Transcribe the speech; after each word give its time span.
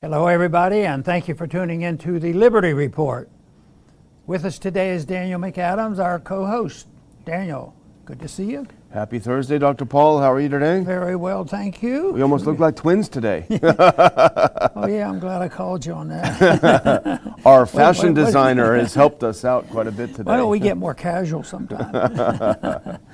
Hello, 0.00 0.28
everybody, 0.28 0.82
and 0.82 1.04
thank 1.04 1.26
you 1.26 1.34
for 1.34 1.48
tuning 1.48 1.82
in 1.82 1.98
to 1.98 2.20
the 2.20 2.32
Liberty 2.32 2.72
Report. 2.72 3.28
With 4.28 4.44
us 4.44 4.56
today 4.56 4.90
is 4.90 5.04
Daniel 5.04 5.40
McAdams, 5.40 5.98
our 5.98 6.20
co 6.20 6.46
host. 6.46 6.86
Daniel, 7.24 7.74
good 8.04 8.20
to 8.20 8.28
see 8.28 8.44
you. 8.44 8.64
Happy 8.94 9.18
Thursday, 9.18 9.58
Dr. 9.58 9.84
Paul. 9.84 10.20
How 10.20 10.32
are 10.32 10.38
you 10.38 10.48
today? 10.48 10.84
Very 10.84 11.16
well, 11.16 11.44
thank 11.44 11.82
you. 11.82 12.12
We 12.12 12.22
almost 12.22 12.46
look 12.46 12.60
like 12.60 12.76
twins 12.76 13.08
today. 13.08 13.44
oh, 13.50 14.86
yeah, 14.86 15.08
I'm 15.08 15.18
glad 15.18 15.42
I 15.42 15.48
called 15.48 15.84
you 15.84 15.94
on 15.94 16.06
that. 16.10 17.34
Our 17.44 17.66
fashion 17.66 18.14
wait, 18.14 18.20
wait, 18.20 18.26
designer 18.26 18.76
has 18.76 18.94
helped 18.94 19.24
us 19.24 19.44
out 19.44 19.68
quite 19.68 19.88
a 19.88 19.92
bit 19.92 20.10
today. 20.14 20.30
Why 20.30 20.36
don't 20.36 20.50
we 20.50 20.60
get 20.60 20.76
more 20.76 20.94
casual 20.94 21.42
sometime? 21.42 21.90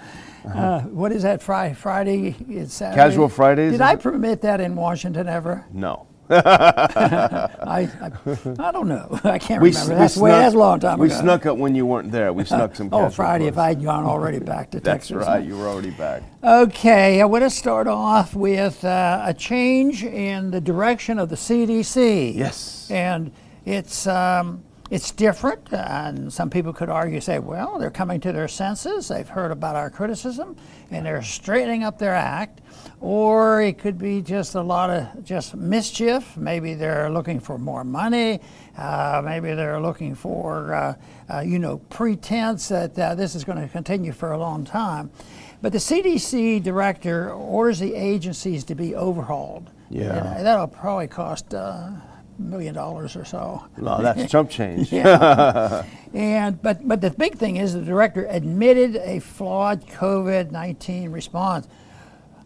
uh, 0.55 0.80
what 0.82 1.12
is 1.12 1.23
that, 1.23 1.43
Friday? 1.43 1.75
Friday? 1.75 2.37
It's 2.46 2.75
Saturday. 2.75 3.01
Casual 3.01 3.30
Fridays? 3.30 3.73
Did 3.73 3.80
I 3.80 3.96
permit 3.96 4.43
that 4.43 4.61
in 4.61 4.77
Washington 4.77 5.29
ever? 5.29 5.64
No. 5.73 6.09
I, 6.30 7.50
I, 7.62 8.12
I, 8.59 8.73
don't 8.73 8.88
know. 8.88 9.20
I 9.24 9.38
can't 9.38 9.60
we, 9.60 9.70
remember. 9.70 9.95
That's, 9.95 10.15
snuck, 10.15 10.24
way, 10.24 10.30
that's 10.30 10.55
a 10.55 10.59
long 10.59 10.80
time 10.80 10.98
we 10.98 11.06
ago. 11.06 11.16
We 11.16 11.20
snuck 11.20 11.46
it 11.46 11.56
when 11.56 11.74
you 11.74 11.84
weren't 11.87 12.10
there. 12.10 12.32
We 12.32 12.45
snuck 12.46 12.74
some. 12.77 12.88
oh, 12.92 13.10
Friday! 13.10 13.46
If 13.46 13.59
I'd 13.59 13.82
gone 13.82 14.05
already 14.05 14.38
back 14.38 14.70
to 14.70 14.80
that's 14.80 15.09
Texas. 15.09 15.16
That's 15.16 15.29
right. 15.29 15.45
You 15.45 15.59
were 15.59 15.68
already 15.68 15.91
back. 15.91 16.23
Okay, 16.42 17.20
I 17.20 17.24
want 17.27 17.45
to 17.45 17.51
start 17.51 17.87
off 17.87 18.34
with 18.34 18.84
uh, 18.84 19.23
a 19.24 19.34
change 19.34 20.02
in 20.02 20.51
the 20.51 20.60
direction 20.60 21.18
of 21.18 21.29
the 21.29 21.37
CDC. 21.37 22.34
Yes. 22.34 22.91
And 22.91 23.30
it's. 23.65 24.06
Um, 24.06 24.65
it's 24.91 25.11
different, 25.12 25.73
and 25.73 26.30
some 26.33 26.51
people 26.51 26.73
could 26.73 26.91
argue, 26.91 27.20
say, 27.20 27.38
well, 27.38 27.79
they're 27.79 27.91
coming 27.91 28.20
to 28.20 28.33
their 28.33 28.48
senses. 28.48 29.09
They've 29.09 29.29
heard 29.29 29.51
about 29.51 29.77
our 29.77 29.88
criticism, 29.88 30.57
and 30.91 31.07
they're 31.07 31.23
straightening 31.23 31.84
up 31.84 31.98
their 31.98 32.15
act. 32.15 32.60
Or 33.01 33.62
it 33.62 33.79
could 33.79 33.98
be 33.98 34.20
just 34.20 34.55
a 34.55 34.60
lot 34.60 34.91
of 34.91 35.24
just 35.24 35.55
mischief. 35.55 36.37
Maybe 36.37 36.74
they're 36.74 37.10
looking 37.10 37.41
for 37.41 37.59
more 37.59 37.83
money. 37.83 38.41
Uh, 38.77 39.23
maybe 39.24 39.55
they're 39.55 39.80
looking 39.80 40.15
for, 40.15 40.74
uh, 40.74 40.95
uh, 41.32 41.40
you 41.40 41.59
know, 41.59 41.79
pretense 41.79 42.68
that 42.68 42.99
uh, 42.99 43.15
this 43.15 43.35
is 43.35 43.45
going 43.45 43.60
to 43.60 43.68
continue 43.68 44.12
for 44.12 44.32
a 44.32 44.38
long 44.38 44.65
time. 44.65 45.10
But 45.62 45.73
the 45.73 45.79
CDC 45.79 46.62
director 46.62 47.30
orders 47.30 47.79
the 47.79 47.95
agencies 47.95 48.65
to 48.65 48.74
be 48.74 48.95
overhauled. 48.95 49.71
Yeah. 49.88 50.35
And 50.37 50.46
that'll 50.46 50.66
probably 50.66 51.09
cost 51.09 51.55
uh, 51.55 51.90
million 52.38 52.74
dollars 52.74 53.16
or 53.16 53.24
so. 53.24 53.65
Well, 53.79 54.02
that's 54.02 54.30
chump 54.30 54.51
change. 54.51 54.93
yeah. 54.93 55.85
and 56.13 56.60
but 56.63 56.87
but 56.87 57.01
the 57.01 57.10
big 57.10 57.37
thing 57.37 57.57
is 57.57 57.74
the 57.74 57.82
director 57.82 58.27
admitted 58.29 58.96
a 58.96 59.21
flawed 59.21 59.87
COVID 59.87 60.51
nineteen 60.51 61.10
response. 61.10 61.68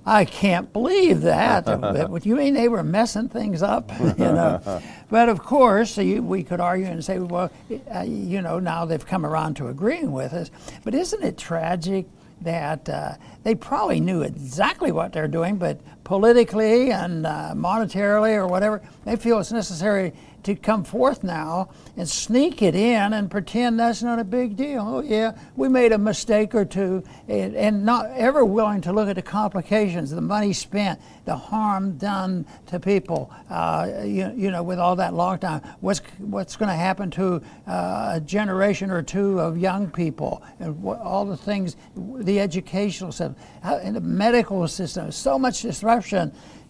I 0.09 0.25
can't 0.25 0.73
believe 0.73 1.21
that. 1.23 1.67
what 2.11 2.25
you 2.25 2.35
mean 2.35 2.55
they 2.55 2.69
were 2.69 2.83
messing 2.83 3.29
things 3.29 3.63
up? 3.63 3.93
you 4.01 4.15
know, 4.17 4.81
but 5.11 5.29
of 5.29 5.43
course 5.43 5.99
we 5.99 6.43
could 6.43 6.61
argue 6.61 6.87
and 6.87 7.05
say, 7.05 7.19
well, 7.19 7.51
uh, 7.95 8.01
you 8.01 8.41
know, 8.41 8.59
now 8.59 8.87
they've 8.87 9.05
come 9.05 9.27
around 9.27 9.55
to 9.57 9.69
agreeing 9.69 10.13
with 10.13 10.33
us. 10.33 10.51
But 10.83 10.95
isn't 10.95 11.23
it 11.23 11.37
tragic 11.37 12.07
that 12.41 12.89
uh, 12.89 13.15
they 13.43 13.55
probably 13.55 14.01
knew 14.01 14.23
exactly 14.23 14.93
what 14.93 15.13
they're 15.13 15.29
doing, 15.29 15.57
but 15.57 15.81
politically 16.09 16.91
and 16.91 17.27
uh, 17.27 17.53
monetarily 17.55 18.35
or 18.35 18.47
whatever, 18.47 18.81
they 19.05 19.15
feel 19.15 19.39
it's 19.39 19.53
necessary 19.53 20.15
to 20.43 20.55
come 20.55 20.83
forth 20.83 21.23
now 21.23 21.69
and 21.97 22.09
sneak 22.09 22.63
it 22.63 22.75
in 22.75 23.13
and 23.13 23.31
pretend 23.31 23.79
that's 23.79 24.03
not 24.03 24.19
a 24.19 24.25
big 24.25 24.57
deal. 24.57 24.83
Oh, 24.87 25.01
yeah, 25.03 25.37
we 25.57 25.69
made 25.69 25.93
a 25.93 25.99
mistake 25.99 26.55
or 26.55 26.65
two, 26.65 27.03
and, 27.27 27.55
and 27.55 27.85
not 27.85 28.07
ever 28.13 28.45
willing 28.45 28.81
to 28.83 28.93
look 28.93 29.09
at 29.09 29.17
the 29.17 29.23
complications, 29.23 30.11
the 30.11 30.21
money 30.23 30.55
spent, 30.55 31.01
the 31.27 31.37
harm 31.37 31.99
done 31.99 32.47
to 32.69 32.81
people, 32.81 33.31
uh, 33.51 33.91
you, 34.05 34.33
you 34.35 34.51
know, 34.51 34.63
with 34.63 34.79
all 34.79 34.97
that 34.97 35.13
lockdown. 35.13 35.63
What's, 35.81 36.01
what's 36.19 36.57
going 36.57 36.71
to 36.71 36.75
happen 36.75 37.11
to 37.11 37.43
uh, 37.67 38.13
a 38.15 38.21
generation 38.25 38.91
or 38.91 39.03
two 39.03 39.41
of 39.41 39.59
young 39.59 39.91
people, 39.91 40.43
and 40.61 40.81
what, 40.81 41.01
all 41.01 41.27
the 41.27 41.37
things, 41.37 41.77
the 41.97 42.41
educational 42.41 43.13
system, 43.13 43.37
and 43.63 43.97
the 43.97 44.01
medical 44.01 44.67
system, 44.69 45.13
so 45.13 45.39
much 45.39 45.61
disruption. 45.63 45.98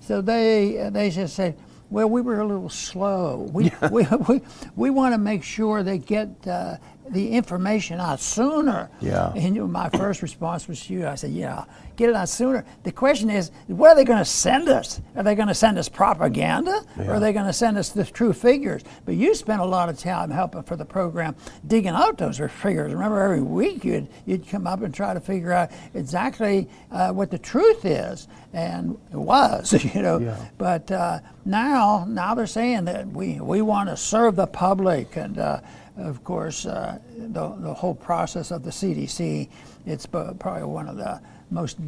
So 0.00 0.20
they, 0.20 0.88
they 0.92 1.10
just 1.10 1.34
say, 1.34 1.54
well, 1.90 2.08
we 2.08 2.20
were 2.20 2.40
a 2.40 2.46
little 2.46 2.68
slow. 2.68 3.48
We, 3.52 3.72
we, 3.90 4.06
we, 4.28 4.40
we 4.76 4.90
want 4.90 5.14
to 5.14 5.18
make 5.18 5.42
sure 5.42 5.82
they 5.82 5.98
get 5.98 6.28
uh, 6.46 6.76
the 7.12 7.30
information 7.30 8.00
out 8.00 8.20
sooner. 8.20 8.90
Yeah. 9.00 9.32
And 9.34 9.54
you 9.54 9.62
know, 9.62 9.66
my 9.66 9.88
first 9.90 10.22
response 10.22 10.68
was 10.68 10.84
to 10.86 10.92
you. 10.92 11.06
I 11.06 11.14
said, 11.14 11.30
yeah, 11.30 11.64
get 11.96 12.08
it 12.08 12.14
out 12.14 12.28
sooner. 12.28 12.64
The 12.84 12.92
question 12.92 13.28
is, 13.28 13.50
what 13.66 13.90
are 13.90 13.96
they 13.96 14.04
going 14.04 14.18
to 14.18 14.24
send 14.24 14.68
us? 14.68 15.00
Are 15.16 15.22
they 15.22 15.34
going 15.34 15.48
to 15.48 15.54
send 15.54 15.78
us 15.78 15.88
propaganda 15.88 16.84
yeah. 16.96 17.06
or 17.06 17.14
are 17.14 17.20
they 17.20 17.32
going 17.32 17.46
to 17.46 17.52
send 17.52 17.76
us 17.76 17.90
the 17.90 18.04
true 18.04 18.32
figures? 18.32 18.82
But 19.04 19.16
you 19.16 19.34
spent 19.34 19.60
a 19.60 19.64
lot 19.64 19.88
of 19.88 19.98
time 19.98 20.30
helping 20.30 20.62
for 20.62 20.76
the 20.76 20.84
program 20.84 21.34
digging 21.66 21.90
out 21.90 22.18
those 22.18 22.38
figures. 22.38 22.92
Remember, 22.92 23.20
every 23.20 23.42
week 23.42 23.84
you'd, 23.84 24.08
you'd 24.26 24.48
come 24.48 24.66
up 24.66 24.82
and 24.82 24.94
try 24.94 25.12
to 25.12 25.20
figure 25.20 25.52
out 25.52 25.70
exactly 25.94 26.68
uh, 26.92 27.12
what 27.12 27.30
the 27.30 27.38
truth 27.38 27.84
is. 27.84 28.28
And 28.52 28.98
it 29.12 29.16
was, 29.16 29.72
you 29.94 30.02
know. 30.02 30.18
Yeah. 30.18 30.48
But 30.56 30.90
uh, 30.90 31.20
now, 31.44 32.06
now 32.08 32.34
they're 32.34 32.46
saying 32.46 32.84
that 32.84 33.08
we, 33.08 33.40
we 33.40 33.60
want 33.60 33.88
to 33.88 33.96
serve 33.96 34.36
the 34.36 34.46
public 34.46 35.16
and 35.16 35.38
uh, 35.38 35.60
of 35.98 36.24
course, 36.24 36.66
uh, 36.66 36.98
the, 37.16 37.48
the 37.58 37.74
whole 37.74 37.94
process 37.94 38.50
of 38.50 38.62
the 38.62 38.70
CDC, 38.70 39.48
it's 39.86 40.06
probably 40.06 40.62
one 40.62 40.88
of 40.88 40.96
the 40.96 41.20
most 41.50 41.78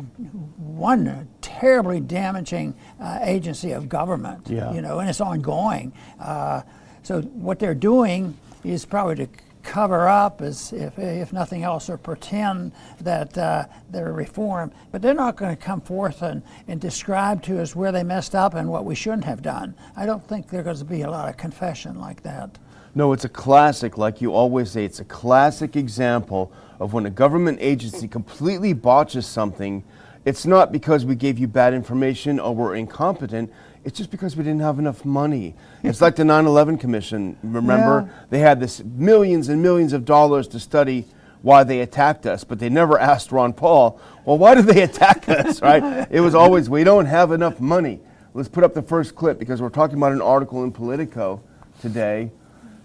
one 0.56 1.28
terribly 1.42 2.00
damaging 2.00 2.74
uh, 2.98 3.18
agency 3.22 3.72
of 3.72 3.88
government. 3.88 4.48
Yeah. 4.48 4.72
You 4.72 4.82
know, 4.82 4.98
and 4.98 5.08
it's 5.08 5.20
ongoing. 5.20 5.92
Uh, 6.18 6.62
so 7.02 7.22
what 7.22 7.58
they're 7.58 7.74
doing 7.74 8.36
is 8.64 8.84
probably 8.84 9.16
to 9.16 9.28
cover 9.62 10.08
up, 10.08 10.40
as 10.40 10.72
if, 10.72 10.98
if 10.98 11.32
nothing 11.32 11.62
else, 11.62 11.90
or 11.90 11.98
pretend 11.98 12.72
that 13.00 13.36
uh, 13.36 13.66
they're 13.90 14.12
reform. 14.12 14.72
But 14.90 15.02
they're 15.02 15.14
not 15.14 15.36
going 15.36 15.54
to 15.54 15.62
come 15.62 15.80
forth 15.80 16.22
and, 16.22 16.42
and 16.66 16.80
describe 16.80 17.42
to 17.44 17.60
us 17.60 17.76
where 17.76 17.92
they 17.92 18.02
messed 18.02 18.34
up 18.34 18.54
and 18.54 18.68
what 18.68 18.84
we 18.84 18.94
shouldn't 18.94 19.24
have 19.24 19.42
done. 19.42 19.74
I 19.96 20.06
don't 20.06 20.26
think 20.26 20.48
there's 20.48 20.64
going 20.64 20.76
to 20.76 20.84
be 20.84 21.02
a 21.02 21.10
lot 21.10 21.28
of 21.28 21.36
confession 21.36 22.00
like 22.00 22.22
that. 22.22 22.58
No, 22.94 23.12
it's 23.12 23.24
a 23.24 23.28
classic, 23.28 23.96
like 23.96 24.20
you 24.20 24.34
always 24.34 24.70
say, 24.70 24.84
it's 24.84 24.98
a 24.98 25.04
classic 25.04 25.76
example 25.76 26.52
of 26.80 26.92
when 26.92 27.06
a 27.06 27.10
government 27.10 27.58
agency 27.60 28.08
completely 28.08 28.72
botches 28.72 29.26
something. 29.26 29.84
It's 30.24 30.44
not 30.44 30.72
because 30.72 31.04
we 31.04 31.14
gave 31.14 31.38
you 31.38 31.46
bad 31.46 31.72
information 31.72 32.40
or 32.40 32.54
we're 32.54 32.74
incompetent. 32.74 33.52
It's 33.84 33.96
just 33.96 34.10
because 34.10 34.36
we 34.36 34.42
didn't 34.42 34.60
have 34.60 34.78
enough 34.78 35.04
money. 35.04 35.54
It's 35.84 36.00
like 36.00 36.16
the 36.16 36.24
9 36.24 36.46
11 36.46 36.78
Commission. 36.78 37.36
Remember? 37.42 38.06
Yeah. 38.06 38.24
They 38.28 38.38
had 38.40 38.60
this 38.60 38.82
millions 38.82 39.48
and 39.48 39.62
millions 39.62 39.92
of 39.92 40.04
dollars 40.04 40.48
to 40.48 40.60
study 40.60 41.06
why 41.42 41.64
they 41.64 41.80
attacked 41.80 42.26
us, 42.26 42.44
but 42.44 42.58
they 42.58 42.68
never 42.68 42.98
asked 43.10 43.30
Ron 43.30 43.52
Paul, 43.52 44.00
well, 44.24 44.36
why 44.36 44.54
did 44.54 44.66
they 44.66 44.82
attack 44.82 45.28
us, 45.28 45.62
right? 45.62 46.08
It 46.10 46.20
was 46.20 46.34
always, 46.34 46.68
we 46.68 46.82
don't 46.82 47.06
have 47.06 47.30
enough 47.30 47.60
money. 47.60 48.00
Let's 48.34 48.48
put 48.48 48.64
up 48.64 48.74
the 48.74 48.82
first 48.82 49.14
clip 49.14 49.38
because 49.38 49.62
we're 49.62 49.70
talking 49.70 49.96
about 49.96 50.12
an 50.12 50.20
article 50.20 50.64
in 50.64 50.72
Politico 50.72 51.40
today 51.80 52.30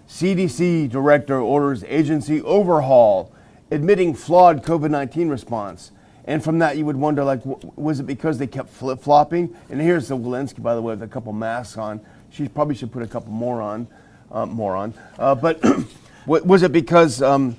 CDC 0.08 0.88
director 0.88 1.38
orders 1.38 1.84
agency 1.84 2.40
overhaul, 2.42 3.32
admitting 3.70 4.14
flawed 4.14 4.62
COVID 4.62 4.90
19 4.90 5.28
response. 5.28 5.92
And 6.26 6.42
from 6.42 6.58
that, 6.58 6.76
you 6.76 6.84
would 6.84 6.96
wonder, 6.96 7.22
like, 7.22 7.40
was 7.44 8.00
it 8.00 8.02
because 8.04 8.38
they 8.38 8.48
kept 8.48 8.68
flip 8.70 9.00
flopping? 9.00 9.56
And 9.70 9.80
here's 9.80 10.08
the 10.08 10.16
Walensky, 10.16 10.60
by 10.60 10.74
the 10.74 10.82
way, 10.82 10.94
with 10.94 11.02
a 11.02 11.08
couple 11.08 11.32
masks 11.32 11.78
on. 11.78 12.00
She 12.30 12.48
probably 12.48 12.74
should 12.74 12.90
put 12.90 13.02
a 13.02 13.06
couple 13.06 13.30
more 13.30 13.62
on, 13.62 13.86
uh, 14.32 14.44
more 14.44 14.74
on. 14.74 14.92
Uh, 15.18 15.36
but 15.36 15.62
was 16.26 16.64
it 16.64 16.72
because 16.72 17.22
um, 17.22 17.56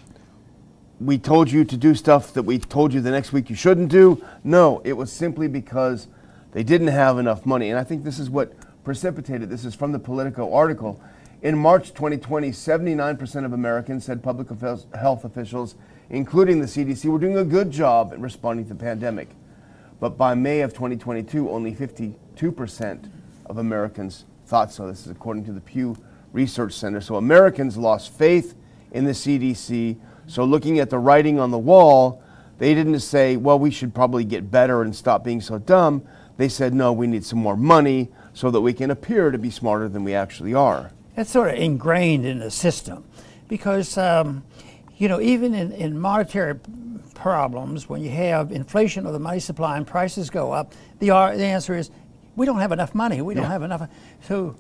we 1.00 1.18
told 1.18 1.50
you 1.50 1.64
to 1.64 1.78
do 1.78 1.96
stuff 1.96 2.34
that 2.34 2.44
we 2.44 2.60
told 2.60 2.94
you 2.94 3.00
the 3.00 3.12
next 3.12 3.32
week 3.32 3.50
you 3.50 3.56
shouldn't 3.56 3.90
do? 3.90 4.24
No, 4.44 4.82
it 4.84 4.94
was 4.94 5.14
simply 5.14 5.48
because 5.48 6.08
they 6.52 6.64
didn't 6.64 6.88
have 6.88 7.20
enough 7.20 7.46
money. 7.46 7.70
And 7.70 7.80
I 7.80 7.86
think 7.86 8.04
this 8.04 8.20
is 8.20 8.30
what 8.30 8.52
precipitated 8.84 9.50
this 9.50 9.64
is 9.64 9.76
from 9.76 9.94
the 9.94 10.00
Politico 10.00 10.54
article. 10.54 11.00
In 11.44 11.56
March 11.56 11.90
2020, 11.90 12.50
79% 12.50 13.46
of 13.46 13.54
Americans 13.54 14.04
said 14.04 14.24
public 14.24 14.48
health 14.96 15.24
officials, 15.24 15.76
including 16.10 16.60
the 16.60 16.66
CDC, 16.66 17.06
were 17.06 17.20
doing 17.20 17.38
a 17.38 17.46
good 17.46 17.70
job 17.70 18.12
in 18.12 18.24
responding 18.24 18.66
to 18.66 18.74
the 18.74 18.80
pandemic. 18.80 19.30
But 20.00 20.18
by 20.18 20.34
May 20.34 20.62
of 20.62 20.74
2022, 20.74 21.48
only 21.48 21.76
52% 21.76 23.12
of 23.46 23.60
Americans 23.60 24.26
thought 24.48 24.72
so. 24.72 24.88
This 24.88 25.06
is 25.06 25.12
according 25.12 25.46
to 25.46 25.52
the 25.52 25.62
Pew 25.62 25.96
Research 26.34 26.74
Center. 26.74 27.02
So 27.02 27.18
Americans 27.18 27.78
lost 27.78 28.12
faith 28.14 28.56
in 28.92 29.06
the 29.06 29.12
CDC. 29.12 29.96
So 30.26 30.44
looking 30.44 30.80
at 30.80 30.90
the 30.90 30.98
writing 30.98 31.40
on 31.40 31.52
the 31.52 31.60
wall, 31.60 32.24
they 32.58 32.74
didn't 32.74 33.02
say, 33.02 33.38
well, 33.38 33.60
we 33.60 33.70
should 33.70 33.94
probably 33.94 34.24
get 34.24 34.50
better 34.50 34.82
and 34.82 34.96
stop 34.96 35.24
being 35.24 35.42
so 35.42 35.60
dumb. 35.60 36.02
They 36.38 36.50
said, 36.50 36.74
no, 36.74 36.94
we 36.94 37.06
need 37.06 37.24
some 37.24 37.40
more 37.40 37.58
money 37.58 38.10
so 38.34 38.50
that 38.50 38.62
we 38.62 38.74
can 38.74 38.90
appear 38.90 39.30
to 39.30 39.38
be 39.38 39.52
smarter 39.52 39.88
than 39.88 40.04
we 40.04 40.16
actually 40.16 40.56
are. 40.56 40.92
That's 41.18 41.32
sort 41.32 41.50
of 41.50 41.56
ingrained 41.56 42.28
in 42.28 42.38
the 42.38 42.52
system 42.52 43.04
because, 43.48 43.98
um, 43.98 44.44
you 45.00 45.08
know, 45.08 45.20
even 45.20 45.56
in, 45.56 45.72
in 45.72 46.00
monetary 46.00 46.60
problems, 47.16 47.90
when 47.90 48.04
you 48.04 48.12
have 48.12 48.52
inflation 48.52 49.08
of 49.08 49.14
the 49.14 49.20
money 49.20 49.40
supply 49.40 49.78
and 49.78 49.88
prices 49.88 50.30
go 50.30 50.52
up, 50.52 50.76
the, 51.00 51.08
the 51.08 51.44
answer 51.44 51.76
is 51.76 51.90
we 52.36 52.46
don't 52.46 52.60
have 52.60 52.72
enough 52.72 52.94
money. 52.94 53.20
We 53.24 53.34
don't 53.34 53.46
have 53.46 53.64
enough. 53.64 53.90
So 54.28 54.56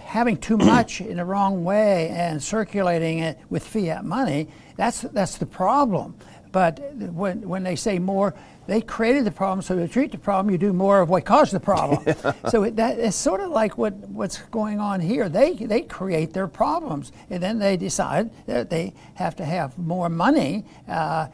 having 0.00 0.36
too 0.36 0.56
much 0.58 1.00
in 1.00 1.18
the 1.18 1.24
wrong 1.24 1.62
way 1.62 2.08
and 2.08 2.42
circulating 2.42 3.20
it 3.20 3.38
with 3.48 3.64
fiat 3.64 4.04
money, 4.04 4.48
that's, 4.76 5.02
that's 5.02 5.38
the 5.38 5.46
problem. 5.46 6.16
But 6.50 6.92
when, 6.92 7.48
when 7.48 7.62
they 7.62 7.76
say 7.76 8.00
more, 8.00 8.34
they 8.70 8.80
created 8.80 9.24
the 9.24 9.32
problem, 9.32 9.62
so 9.62 9.74
to 9.74 9.88
treat 9.88 10.12
the 10.12 10.18
problem, 10.18 10.52
you 10.52 10.56
do 10.56 10.72
more 10.72 11.00
of 11.00 11.08
what 11.08 11.24
caused 11.24 11.52
the 11.52 11.58
problem. 11.58 12.04
so 12.50 12.62
it, 12.62 12.76
that, 12.76 13.00
it's 13.00 13.16
sort 13.16 13.40
of 13.40 13.50
like 13.50 13.76
what, 13.76 13.94
what's 14.10 14.38
going 14.52 14.78
on 14.78 15.00
here. 15.00 15.28
They, 15.28 15.54
they 15.54 15.82
create 15.82 16.32
their 16.32 16.46
problems, 16.46 17.10
and 17.30 17.42
then 17.42 17.58
they 17.58 17.76
decide 17.76 18.30
that 18.46 18.70
they 18.70 18.94
have 19.14 19.34
to 19.36 19.44
have 19.44 19.76
more 19.76 20.08
money 20.08 20.64
uh, 20.86 21.26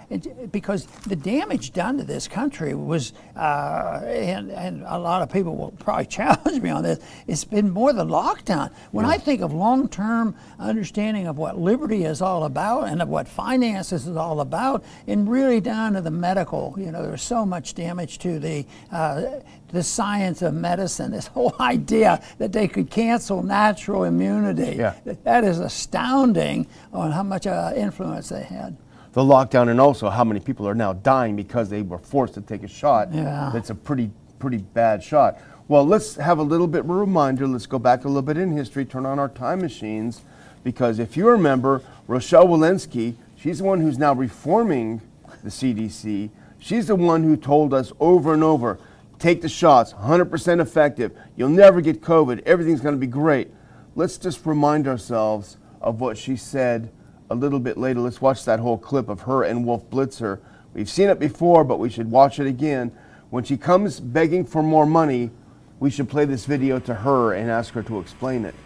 because 0.51 0.87
the 1.07 1.15
damage 1.15 1.75
done 1.75 1.99
to 1.99 2.05
this 2.05 2.27
country 2.27 2.73
was, 2.73 3.13
uh, 3.37 4.01
and, 4.07 4.51
and 4.51 4.83
a 4.87 4.99
lot 4.99 5.21
of 5.21 5.31
people 5.31 5.57
will 5.57 5.73
probably 5.73 6.07
challenge 6.17 6.63
me 6.63 6.71
on 6.71 6.85
this, 6.85 7.01
it's 7.27 7.45
been 7.45 7.69
more 7.69 7.93
the 7.93 8.07
lockdown. 8.07 8.73
When 8.93 9.05
yeah. 9.05 9.13
I 9.13 9.19
think 9.19 9.43
of 9.43 9.53
long 9.53 9.91
term 9.91 10.35
understanding 10.59 11.27
of 11.27 11.37
what 11.37 11.59
liberty 11.59 12.05
is 12.05 12.23
all 12.23 12.45
about 12.45 12.85
and 12.85 13.03
of 13.03 13.11
what 13.11 13.29
finances 13.29 14.07
is 14.07 14.17
all 14.17 14.41
about, 14.41 14.83
and 15.07 15.31
really 15.31 15.61
down 15.61 15.93
to 15.93 16.01
the 16.01 16.11
medical, 16.11 16.75
you 16.79 16.91
know, 16.91 17.03
there's 17.03 17.26
so 17.27 17.45
much 17.45 17.75
damage 17.75 18.19
to 18.19 18.39
the 18.39 18.65
uh, 18.93 19.41
the 19.69 19.83
science 19.83 20.43
of 20.43 20.55
medicine. 20.55 21.11
This 21.17 21.29
whole 21.29 21.55
idea 21.61 22.23
that 22.39 22.53
they 22.53 22.69
could 22.69 22.91
cancel 22.91 23.43
natural 23.43 24.05
immunity. 24.05 24.77
Yeah. 24.77 24.95
That 25.25 25.45
is 25.45 25.61
astounding 25.61 26.67
on 26.93 27.11
how 27.11 27.23
much 27.23 27.47
uh, 27.47 27.73
influence 27.75 28.29
they 28.29 28.43
had. 28.43 28.77
The 29.13 29.23
lockdown 29.23 29.71
and 29.71 29.81
also 29.81 30.11
how 30.11 30.25
many 30.25 30.41
people 30.41 30.69
are 30.69 30.75
now 30.75 30.93
dying 30.93 31.37
because 31.37 31.71
they 31.71 31.81
were 31.81 31.99
forced 31.99 32.35
to 32.35 32.43
take 32.43 32.65
a 32.65 32.69
shot. 32.69 33.15
Yeah. 33.15 33.51
That's 33.53 33.71
a 33.71 33.75
pretty 33.75 34.11
pretty 34.39 34.59
bad 34.59 35.03
shot. 35.03 35.41
Well, 35.69 35.85
let's 35.85 36.17
have 36.17 36.39
a 36.39 36.43
little 36.43 36.67
bit 36.69 36.81
of 36.81 36.91
a 36.91 36.95
reminder. 36.95 37.47
Let's 37.49 37.67
go 37.67 37.79
back 37.79 38.05
a 38.05 38.09
little 38.09 38.23
bit 38.23 38.37
in 38.37 38.53
history, 38.53 38.85
turn 38.85 39.07
on 39.07 39.19
our 39.19 39.29
time 39.29 39.61
machines, 39.61 40.21
because 40.63 40.99
if 40.99 41.17
you 41.17 41.29
remember, 41.29 41.83
Rochelle 42.07 42.47
Walensky, 42.47 43.15
she's 43.37 43.59
the 43.59 43.65
one 43.65 43.81
who's 43.81 43.99
now 43.99 44.13
reforming 44.13 45.01
the 45.43 45.51
CDC 45.51 46.31
She's 46.67 46.89
the 46.89 46.97
one 46.97 47.23
who 47.23 47.37
told 47.37 47.73
us 47.73 47.93
over 48.01 48.35
and 48.35 48.43
over 48.43 48.81
take 49.21 49.41
the 49.41 49.49
shots, 49.49 49.93
100% 49.93 50.61
effective. 50.61 51.13
You'll 51.37 51.49
never 51.49 51.81
get 51.81 52.01
COVID. 52.01 52.43
Everything's 52.45 52.81
going 52.81 52.97
to 52.97 52.99
be 52.99 53.07
great. 53.07 53.53
Let's 53.95 54.19
just 54.19 54.45
remind 54.45 54.89
ourselves 54.89 55.59
of 55.81 56.01
what 56.01 56.19
she 56.19 56.35
said 56.35 56.91
a 57.31 57.37
little 57.37 57.61
bit 57.61 57.79
later. 57.79 58.01
Let's 58.01 58.21
watch 58.21 58.45
that 58.47 58.59
whole 58.59 58.79
clip 58.79 59.09
of 59.09 59.21
her 59.21 59.45
and 59.45 59.65
Wolf 59.65 59.89
Blitzer. 59.91 60.41
We've 60.75 60.91
seen 60.91 61.09
it 61.09 61.21
before, 61.21 61.63
but 61.63 61.79
we 61.79 61.89
should 61.89 62.11
watch 62.11 62.41
it 62.41 62.49
again. 62.49 62.91
When 63.31 63.45
she 63.45 63.57
comes 63.57 64.01
begging 64.01 64.45
for 64.45 64.61
more 64.61 64.87
money, 64.87 65.31
we 65.79 65.89
should 65.89 66.09
play 66.09 66.25
this 66.25 66.47
video 66.47 66.81
to 66.81 66.95
her 66.95 67.35
and 67.35 67.49
ask 67.49 67.75
her 67.75 67.83
to 67.85 68.01
explain 68.01 68.45
it. 68.45 68.57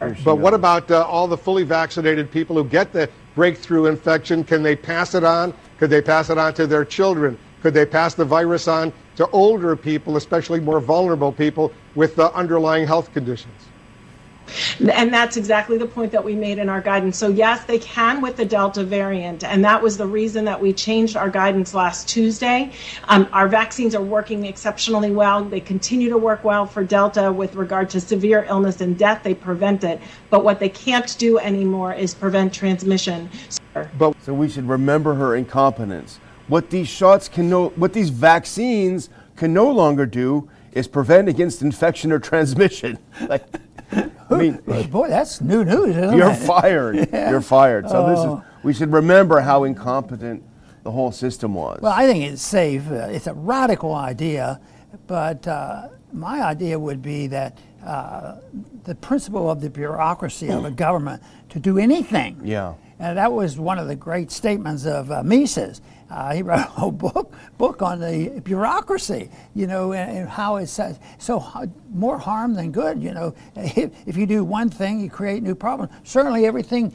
But 0.00 0.22
goes. 0.22 0.38
what 0.38 0.52
about 0.52 0.90
uh, 0.90 1.00
all 1.04 1.26
the 1.26 1.38
fully 1.38 1.64
vaccinated 1.64 2.30
people 2.30 2.56
who 2.56 2.64
get 2.68 2.92
the 2.92 3.08
breakthrough 3.36 3.86
infection? 3.86 4.42
Can 4.42 4.64
they 4.64 4.74
pass 4.74 5.14
it 5.14 5.22
on? 5.22 5.54
Could 5.78 5.90
they 5.90 6.02
pass 6.02 6.28
it 6.30 6.38
on 6.38 6.54
to 6.54 6.66
their 6.66 6.84
children? 6.84 7.38
Could 7.62 7.74
they 7.74 7.86
pass 7.86 8.14
the 8.14 8.24
virus 8.24 8.66
on 8.66 8.92
to 9.14 9.28
older 9.28 9.76
people, 9.76 10.16
especially 10.16 10.58
more 10.58 10.80
vulnerable 10.80 11.30
people 11.30 11.72
with 11.94 12.16
the 12.16 12.32
underlying 12.34 12.86
health 12.86 13.12
conditions? 13.12 13.54
And 14.80 15.12
that's 15.12 15.36
exactly 15.36 15.78
the 15.78 15.86
point 15.86 16.12
that 16.12 16.22
we 16.22 16.34
made 16.34 16.58
in 16.58 16.68
our 16.68 16.80
guidance. 16.80 17.16
So, 17.16 17.28
yes, 17.28 17.64
they 17.64 17.78
can 17.78 18.20
with 18.20 18.36
the 18.36 18.44
Delta 18.44 18.84
variant. 18.84 19.44
And 19.44 19.64
that 19.64 19.82
was 19.82 19.96
the 19.96 20.06
reason 20.06 20.44
that 20.44 20.60
we 20.60 20.72
changed 20.72 21.16
our 21.16 21.30
guidance 21.30 21.74
last 21.74 22.08
Tuesday. 22.08 22.72
Um, 23.08 23.28
our 23.32 23.48
vaccines 23.48 23.94
are 23.94 24.02
working 24.02 24.46
exceptionally 24.46 25.10
well. 25.10 25.44
They 25.44 25.60
continue 25.60 26.08
to 26.10 26.18
work 26.18 26.44
well 26.44 26.66
for 26.66 26.84
Delta 26.84 27.32
with 27.32 27.54
regard 27.54 27.90
to 27.90 28.00
severe 28.00 28.44
illness 28.48 28.80
and 28.80 28.96
death. 28.96 29.22
They 29.22 29.34
prevent 29.34 29.84
it. 29.84 30.00
But 30.30 30.44
what 30.44 30.60
they 30.60 30.68
can't 30.68 31.16
do 31.18 31.38
anymore 31.38 31.94
is 31.94 32.14
prevent 32.14 32.52
transmission. 32.52 33.28
But, 33.98 34.14
so, 34.22 34.32
we 34.32 34.48
should 34.48 34.68
remember 34.68 35.14
her 35.14 35.36
incompetence. 35.36 36.18
What 36.48 36.70
these 36.70 36.88
shots 36.88 37.28
can 37.28 37.50
no, 37.50 37.68
what 37.70 37.92
these 37.92 38.08
vaccines 38.08 39.10
can 39.36 39.52
no 39.52 39.70
longer 39.70 40.06
do 40.06 40.48
is 40.72 40.86
prevent 40.86 41.28
against 41.28 41.62
infection 41.62 42.12
or 42.12 42.18
transmission. 42.18 42.98
like, 43.28 43.44
I 44.30 44.34
mean, 44.36 44.60
boy, 44.90 45.08
that's 45.08 45.40
new 45.40 45.64
news, 45.64 45.96
isn't 45.96 46.16
you're 46.16 46.30
it? 46.30 46.36
fired. 46.36 46.96
Yeah. 47.12 47.30
You're 47.30 47.40
fired. 47.40 47.88
So 47.88 48.08
this 48.08 48.18
is. 48.18 48.24
Oh. 48.24 48.44
We 48.62 48.72
should 48.74 48.92
remember 48.92 49.40
how 49.40 49.64
incompetent 49.64 50.42
the 50.82 50.90
whole 50.90 51.12
system 51.12 51.54
was. 51.54 51.80
Well, 51.80 51.92
I 51.92 52.06
think 52.06 52.24
it's 52.24 52.42
safe. 52.42 52.90
Uh, 52.90 53.08
it's 53.10 53.26
a 53.26 53.34
radical 53.34 53.94
idea, 53.94 54.60
but 55.06 55.46
uh, 55.46 55.88
my 56.12 56.42
idea 56.42 56.78
would 56.78 57.00
be 57.02 57.26
that 57.28 57.58
uh, 57.84 58.36
the 58.84 58.94
principle 58.96 59.48
of 59.50 59.60
the 59.60 59.70
bureaucracy 59.70 60.48
of 60.50 60.64
a 60.64 60.70
government 60.70 61.22
to 61.50 61.60
do 61.60 61.78
anything. 61.78 62.40
Yeah. 62.42 62.74
And 62.98 63.18
that 63.18 63.32
was 63.32 63.58
one 63.58 63.78
of 63.78 63.86
the 63.88 63.96
great 63.96 64.30
statements 64.32 64.86
of 64.86 65.10
uh, 65.12 65.22
Mises. 65.22 65.80
Uh, 66.08 66.34
he 66.34 66.42
wrote 66.42 66.60
a 66.60 66.62
whole 66.62 66.92
book 66.92 67.32
book 67.58 67.82
on 67.82 68.00
the 68.00 68.40
bureaucracy, 68.44 69.28
you 69.54 69.66
know, 69.66 69.92
and, 69.92 70.18
and 70.18 70.28
how 70.28 70.56
it's 70.56 70.78
uh, 70.78 70.94
so 71.18 71.44
more 71.92 72.18
harm 72.18 72.54
than 72.54 72.70
good. 72.70 73.02
You 73.02 73.12
know, 73.12 73.34
if, 73.56 73.90
if, 74.06 74.16
you 74.16 74.26
do 74.26 74.44
one 74.44 74.70
thing, 74.70 75.00
you 75.00 75.10
create 75.10 75.42
new 75.42 75.54
problems. 75.54 75.92
Certainly, 76.04 76.46
everything 76.46 76.94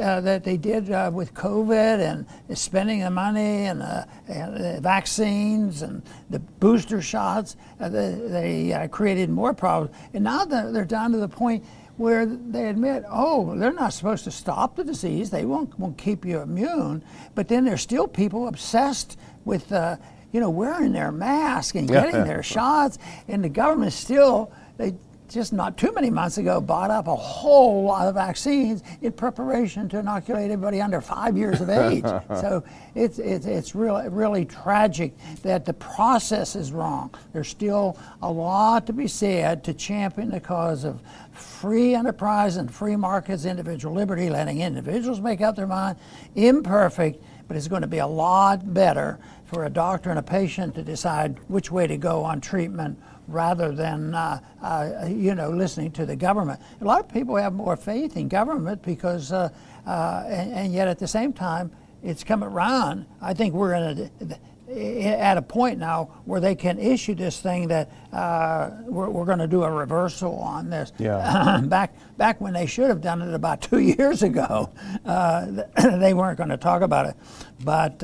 uh, 0.00 0.20
that 0.20 0.44
they 0.44 0.56
did 0.56 0.90
uh, 0.90 1.10
with 1.12 1.32
COVID 1.32 2.00
and 2.00 2.58
spending 2.58 3.00
the 3.00 3.10
money 3.10 3.66
and, 3.66 3.82
uh, 3.82 4.04
and 4.28 4.56
the 4.56 4.80
vaccines 4.80 5.82
and 5.82 6.02
the 6.28 6.38
booster 6.38 7.00
shots, 7.00 7.56
they 7.78 8.88
created 8.90 9.30
more 9.30 9.54
problems. 9.54 9.94
And 10.12 10.24
now 10.24 10.44
they're 10.44 10.84
down 10.84 11.12
to 11.12 11.18
the 11.18 11.28
point 11.28 11.64
where 11.96 12.24
they 12.26 12.68
admit, 12.68 13.04
oh, 13.08 13.54
they're 13.56 13.72
not 13.72 13.92
supposed 13.92 14.24
to 14.24 14.30
stop 14.30 14.76
the 14.76 14.84
disease. 14.84 15.30
They 15.30 15.44
won't, 15.44 15.78
won't 15.78 15.98
keep 15.98 16.24
you 16.24 16.40
immune. 16.40 17.04
But 17.34 17.48
then 17.48 17.64
there's 17.64 17.82
still 17.82 18.08
people 18.08 18.48
obsessed 18.48 19.18
with, 19.44 19.70
uh, 19.72 19.96
you 20.32 20.40
know, 20.40 20.50
wearing 20.50 20.92
their 20.92 21.12
mask 21.12 21.74
and 21.74 21.88
getting 21.88 22.24
their 22.24 22.42
shots. 22.42 22.98
And 23.28 23.44
the 23.44 23.48
government 23.48 23.92
still, 23.92 24.52
they 24.76 24.94
just 25.30 25.52
not 25.52 25.76
too 25.76 25.92
many 25.92 26.10
months 26.10 26.38
ago 26.38 26.60
bought 26.60 26.90
up 26.90 27.06
a 27.06 27.14
whole 27.14 27.84
lot 27.84 28.08
of 28.08 28.14
vaccines 28.14 28.82
in 29.00 29.12
preparation 29.12 29.88
to 29.88 29.98
inoculate 29.98 30.50
everybody 30.50 30.80
under 30.80 31.00
five 31.00 31.36
years 31.36 31.60
of 31.60 31.70
age. 31.70 32.04
so 32.40 32.62
it's, 32.94 33.18
it's, 33.18 33.46
it's 33.46 33.74
really, 33.74 34.08
really 34.08 34.44
tragic 34.44 35.16
that 35.42 35.64
the 35.64 35.72
process 35.74 36.56
is 36.56 36.72
wrong. 36.72 37.14
There's 37.32 37.48
still 37.48 37.96
a 38.22 38.30
lot 38.30 38.86
to 38.86 38.92
be 38.92 39.06
said 39.06 39.62
to 39.64 39.74
champion 39.74 40.30
the 40.30 40.40
cause 40.40 40.84
of 40.84 41.00
free 41.32 41.94
enterprise 41.94 42.56
and 42.56 42.72
free 42.72 42.96
markets, 42.96 43.44
individual 43.44 43.94
liberty, 43.94 44.28
letting 44.28 44.60
individuals 44.60 45.20
make 45.20 45.40
up 45.40 45.56
their 45.56 45.66
mind. 45.66 45.96
Imperfect, 46.34 47.22
but 47.46 47.56
it's 47.56 47.68
going 47.68 47.82
to 47.82 47.88
be 47.88 47.98
a 47.98 48.06
lot 48.06 48.74
better 48.74 49.18
for 49.44 49.64
a 49.64 49.70
doctor 49.70 50.10
and 50.10 50.18
a 50.18 50.22
patient 50.22 50.74
to 50.74 50.82
decide 50.82 51.38
which 51.48 51.70
way 51.70 51.86
to 51.86 51.96
go 51.96 52.22
on 52.22 52.40
treatment 52.40 52.98
rather 53.30 53.72
than 53.72 54.14
uh, 54.14 54.40
uh, 54.62 55.06
you 55.08 55.34
know 55.34 55.50
listening 55.50 55.90
to 55.92 56.06
the 56.06 56.16
government. 56.16 56.60
A 56.80 56.84
lot 56.84 57.00
of 57.00 57.08
people 57.08 57.36
have 57.36 57.52
more 57.52 57.76
faith 57.76 58.16
in 58.16 58.28
government 58.28 58.82
because, 58.82 59.32
uh, 59.32 59.48
uh 59.86 60.24
and, 60.26 60.52
and, 60.52 60.72
yet 60.72 60.88
at 60.88 60.98
the 60.98 61.08
same 61.08 61.32
time, 61.32 61.70
it's 62.02 62.24
come 62.24 62.42
around. 62.42 63.06
I 63.20 63.34
think 63.34 63.54
we're 63.54 63.74
in 63.74 64.10
a, 64.20 64.38
at 64.70 65.36
a 65.36 65.42
point 65.42 65.78
now 65.78 66.04
where 66.24 66.40
they 66.40 66.54
can 66.54 66.78
issue 66.78 67.14
this 67.14 67.40
thing 67.40 67.68
that 67.68 67.90
uh, 68.12 68.70
we're, 68.84 69.10
we're 69.10 69.24
going 69.24 69.38
to 69.38 69.48
do 69.48 69.64
a 69.64 69.70
reversal 69.70 70.36
on 70.36 70.70
this. 70.70 70.92
Yeah. 70.98 71.60
back 71.64 71.94
back 72.16 72.40
when 72.40 72.52
they 72.52 72.66
should 72.66 72.88
have 72.88 73.00
done 73.00 73.22
it 73.22 73.34
about 73.34 73.62
two 73.62 73.78
years 73.98 74.22
ago, 74.22 74.70
uh, 75.04 75.46
they 75.98 76.14
weren't 76.14 76.38
going 76.38 76.50
to 76.50 76.56
talk 76.56 76.82
about 76.82 77.06
it, 77.06 77.16
but 77.64 77.98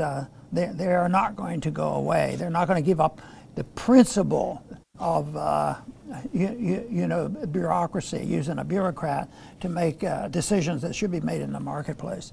they 0.53 0.67
they 0.67 0.95
are 0.95 1.09
not 1.09 1.37
going 1.37 1.61
to 1.63 1.71
go 1.71 1.95
away. 1.95 2.37
They're 2.39 2.51
not 2.51 2.69
going 2.69 2.83
to 2.83 2.87
give 2.87 3.01
up 3.01 3.21
the 3.57 3.65
principle 3.65 4.63
of 4.99 5.37
uh, 5.37 5.77
you, 6.33 6.87
you, 6.91 7.07
know 7.07 7.29
bureaucracy, 7.29 8.25
using 8.25 8.59
a 8.59 8.65
bureaucrat 8.65 9.29
to 9.61 9.69
make 9.69 10.05
uh, 10.05 10.29
decisions 10.29 10.83
that 10.83 10.95
should 10.95 11.11
be 11.11 11.21
made 11.21 11.41
in 11.41 11.53
the 11.53 11.61
marketplace. 11.61 12.33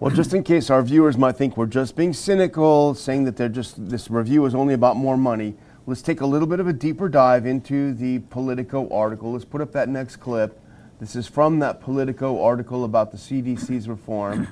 Well, 0.00 0.14
just 0.14 0.34
in 0.34 0.42
case 0.42 0.70
our 0.70 0.82
viewers 0.82 1.16
might 1.16 1.36
think 1.36 1.56
we're 1.56 1.66
just 1.66 1.96
being 1.96 2.12
cynical, 2.12 2.94
saying 2.94 3.24
that 3.24 3.36
they're 3.36 3.48
just 3.48 3.88
this 3.88 4.10
review 4.10 4.44
is 4.44 4.54
only 4.54 4.74
about 4.74 4.96
more 4.96 5.16
money, 5.16 5.54
let's 5.86 6.02
take 6.02 6.20
a 6.20 6.26
little 6.26 6.48
bit 6.48 6.60
of 6.60 6.66
a 6.66 6.72
deeper 6.72 7.08
dive 7.08 7.46
into 7.46 7.94
the 7.94 8.18
Politico 8.18 8.88
article. 8.90 9.32
Let's 9.32 9.44
put 9.44 9.60
up 9.60 9.72
that 9.72 9.88
next 9.88 10.16
clip. 10.16 10.60
This 11.00 11.16
is 11.16 11.26
from 11.26 11.58
that 11.60 11.80
Politico 11.80 12.42
article 12.42 12.84
about 12.84 13.12
the 13.12 13.18
CDC's 13.18 13.88
reform. 13.88 14.48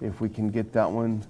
if 0.00 0.20
we 0.20 0.28
can 0.28 0.50
get 0.50 0.72
that 0.72 0.90
one 0.90 1.24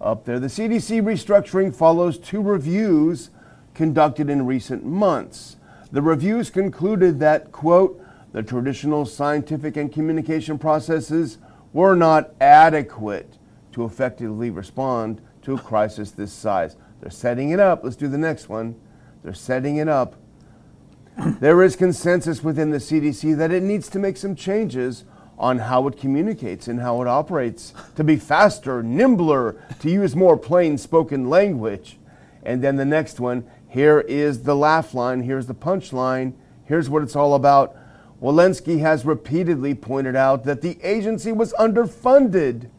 up 0.00 0.24
there. 0.24 0.38
The 0.38 0.46
CDC 0.46 1.02
restructuring 1.02 1.74
follows 1.74 2.18
two 2.18 2.42
reviews 2.42 3.30
conducted 3.74 4.30
in 4.30 4.46
recent 4.46 4.84
months. 4.84 5.56
The 5.92 6.02
reviews 6.02 6.50
concluded 6.50 7.20
that, 7.20 7.52
quote, 7.52 8.00
the 8.32 8.42
traditional 8.42 9.06
scientific 9.06 9.76
and 9.76 9.92
communication 9.92 10.58
processes 10.58 11.38
were 11.72 11.94
not 11.94 12.34
adequate 12.40 13.38
to 13.72 13.84
effectively 13.84 14.50
respond 14.50 15.20
to 15.42 15.54
a 15.54 15.58
crisis 15.58 16.10
this 16.10 16.32
size. 16.32 16.76
They're 17.00 17.10
setting 17.10 17.50
it 17.50 17.60
up. 17.60 17.84
Let's 17.84 17.96
do 17.96 18.08
the 18.08 18.18
next 18.18 18.48
one. 18.48 18.76
They're 19.22 19.34
setting 19.34 19.76
it 19.76 19.88
up 19.88 20.16
there 21.16 21.62
is 21.62 21.76
consensus 21.76 22.42
within 22.42 22.70
the 22.70 22.78
CDC 22.78 23.36
that 23.36 23.52
it 23.52 23.62
needs 23.62 23.88
to 23.90 23.98
make 23.98 24.16
some 24.16 24.34
changes 24.34 25.04
on 25.38 25.58
how 25.58 25.86
it 25.88 25.96
communicates 25.96 26.68
and 26.68 26.80
how 26.80 27.02
it 27.02 27.08
operates 27.08 27.72
to 27.96 28.04
be 28.04 28.16
faster, 28.16 28.82
nimbler, 28.82 29.56
to 29.80 29.90
use 29.90 30.14
more 30.14 30.36
plain 30.36 30.78
spoken 30.78 31.28
language. 31.28 31.98
And 32.42 32.62
then 32.62 32.76
the 32.76 32.84
next 32.84 33.20
one 33.20 33.44
here 33.74 33.98
is 34.02 34.44
the 34.44 34.54
laugh 34.54 34.94
line, 34.94 35.20
here's 35.20 35.46
the 35.46 35.54
punchline, 35.54 36.32
here's 36.64 36.88
what 36.88 37.02
it's 37.02 37.16
all 37.16 37.34
about. 37.34 37.76
Walensky 38.22 38.78
has 38.78 39.04
repeatedly 39.04 39.74
pointed 39.74 40.14
out 40.14 40.44
that 40.44 40.62
the 40.62 40.78
agency 40.80 41.32
was 41.32 41.52
underfunded 41.54 42.70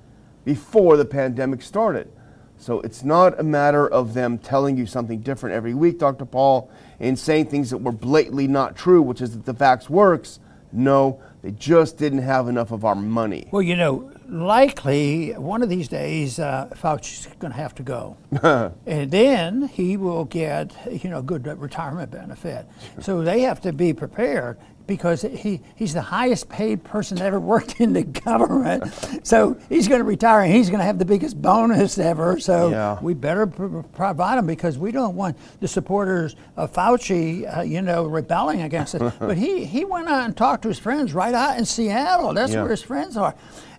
before 0.46 0.96
the 0.96 1.04
pandemic 1.04 1.62
started. 1.62 2.10
So 2.56 2.80
it's 2.80 3.04
not 3.04 3.38
a 3.38 3.44
matter 3.44 3.86
of 3.86 4.14
them 4.14 4.38
telling 4.38 4.78
you 4.78 4.86
something 4.86 5.20
different 5.20 5.54
every 5.54 5.74
week, 5.74 6.00
Dr. 6.00 6.24
Paul, 6.24 6.72
and 7.02 7.20
saying 7.20 7.48
things 7.48 7.72
that 7.72 7.80
were 7.80 7.92
blatantly 7.92 8.48
not 8.48 8.78
true, 8.78 9.02
which 9.02 9.20
is 9.20 9.34
that 9.34 9.46
the 9.46 9.54
vax 9.54 9.90
works. 9.90 10.40
No, 10.72 11.22
they 11.42 11.52
just 11.52 11.98
didn't 11.98 12.20
have 12.20 12.48
enough 12.48 12.72
of 12.72 12.86
our 12.86 12.96
money. 12.96 13.50
Well, 13.52 13.62
you 13.62 13.76
know, 13.76 14.10
likely 14.28 15.32
one 15.34 15.62
of 15.64 15.70
these 15.70 15.88
days 15.88 16.40
uh, 16.40 16.70
Fauci's 16.76 17.28
going 17.40 17.52
to 17.54 17.58
have 17.58 17.76
to 17.76 17.84
go, 17.84 18.18
and 18.86 19.12
then 19.12 19.68
he 19.70 19.98
will 19.98 20.26
get 20.26 20.72
you 21.04 21.10
know 21.10 21.22
good 21.22 21.46
retirement 21.60 22.12
benefit. 22.12 22.66
So 23.02 23.22
they 23.22 23.42
have 23.42 23.62
to 23.62 23.74
be 23.74 23.94
prepared 23.94 24.58
because 24.88 25.24
he, 25.24 25.62
he's 25.76 25.96
the 25.96 26.02
highest 26.02 26.48
paid 26.48 26.84
person 26.84 27.18
that 27.18 27.26
ever 27.26 27.40
worked 27.40 27.82
in 27.82 27.94
the 27.94 28.04
government. 28.04 28.84
so 29.26 29.58
he's 29.68 29.88
going 29.88 29.98
to 30.00 30.06
retire 30.06 30.42
and 30.42 30.54
he's 30.54 30.70
going 30.70 30.78
to 30.80 30.86
have 30.86 31.00
the 31.00 31.06
biggest 31.06 31.42
bonus 31.42 31.98
ever. 31.98 32.40
So 32.40 32.70
Yeah. 32.70 33.00
we 33.02 33.16
better 33.16 33.48
pr- 33.48 33.80
provide 33.80 34.38
him 34.38 34.46
because 34.46 34.78
we 34.78 34.92
don't 34.92 35.16
want 35.16 35.38
the 35.60 35.68
supporters 35.68 36.36
of 36.56 36.72
Fauci, 36.72 37.58
uh, 37.58 37.62
you 37.64 37.82
know, 37.82 38.04
rebelling 38.06 38.62
against 38.62 38.94
it. 38.94 39.02
but 39.20 39.38
he, 39.40 39.66
he 39.66 39.86
went 39.86 40.08
out 40.08 40.26
and 40.26 40.38
talked 40.38 40.62
to 40.62 40.68
his 40.68 40.78
friends 40.78 41.16
right 41.16 41.34
out 41.34 41.58
in 41.58 41.66
Seattle. 41.66 42.36
That's 42.36 42.54
Yeah. 42.54 42.62
where 42.62 42.70
his 42.70 42.84
friends 42.84 43.18
are. 43.18 43.34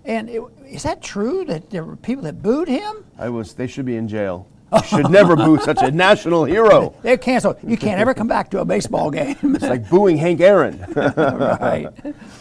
And 0.07 0.31
it, 0.31 0.41
is 0.69 0.85
that 0.85 1.03
true 1.03 1.45
that 1.47 1.71
there 1.71 1.85
were 1.85 1.97
people 1.97 2.23
that 2.25 2.41
booed 2.41 2.69
him? 2.69 3.05
I 3.19 3.29
was. 3.29 3.55
They 3.55 3.67
should 3.67 3.85
be 3.85 3.97
in 3.97 4.07
jail. 4.07 4.49
You 4.73 4.83
should 4.85 5.11
never 5.11 5.37
boo 5.37 5.59
such 5.59 5.83
a 5.83 5.91
national 5.91 6.45
hero. 6.45 6.95
They're 7.03 7.17
canceled. 7.17 7.57
You 7.63 7.77
can't 7.77 8.01
ever 8.01 8.15
come 8.15 8.29
back 8.29 8.51
to 8.51 8.61
a 8.61 8.65
baseball 8.65 9.11
game. 9.11 9.37
It's 9.43 9.65
like 9.65 9.89
booing 9.91 10.17
Hank 10.17 10.41
Aaron. 10.41 10.85
right. 10.95 11.89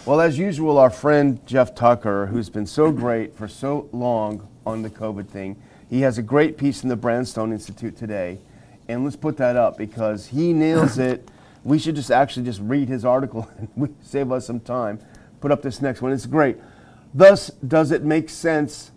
well, 0.06 0.22
as 0.22 0.38
usual, 0.38 0.78
our 0.78 0.90
friend 0.90 1.40
Jeff 1.48 1.74
Tucker, 1.76 2.28
who's 2.28 2.50
been 2.50 2.66
so 2.68 2.92
great 2.92 3.36
for 3.36 3.48
so 3.48 3.90
long 3.92 4.48
on 4.66 4.82
the 4.82 4.90
COVID 4.90 5.28
thing, 5.28 5.56
he 5.90 6.02
has 6.02 6.18
a 6.18 6.24
great 6.24 6.58
piece 6.58 6.84
in 6.84 6.90
the 6.90 6.96
Brownstone 6.96 7.52
Institute 7.52 7.98
today. 7.98 8.40
And 8.88 9.04
let's 9.04 9.16
put 9.16 9.38
that 9.38 9.56
up 9.56 9.78
because 9.78 10.28
he 10.28 10.54
nails 10.54 10.98
it. 11.00 11.28
We 11.64 11.80
should 11.80 11.96
just 11.96 12.12
actually 12.12 12.46
just 12.46 12.60
read 12.62 12.90
his 12.90 13.06
article 13.06 13.50
and 13.76 13.96
save 14.02 14.32
us 14.32 14.46
some 14.46 14.60
time. 14.60 15.00
Put 15.42 15.52
up 15.52 15.62
this 15.62 15.82
next 15.82 16.02
one. 16.02 16.12
It's 16.12 16.26
great. 16.26 16.58
Thus, 17.16 17.50
does 17.66 17.92
it 17.92 18.04
make 18.04 18.30
sense 18.30 18.92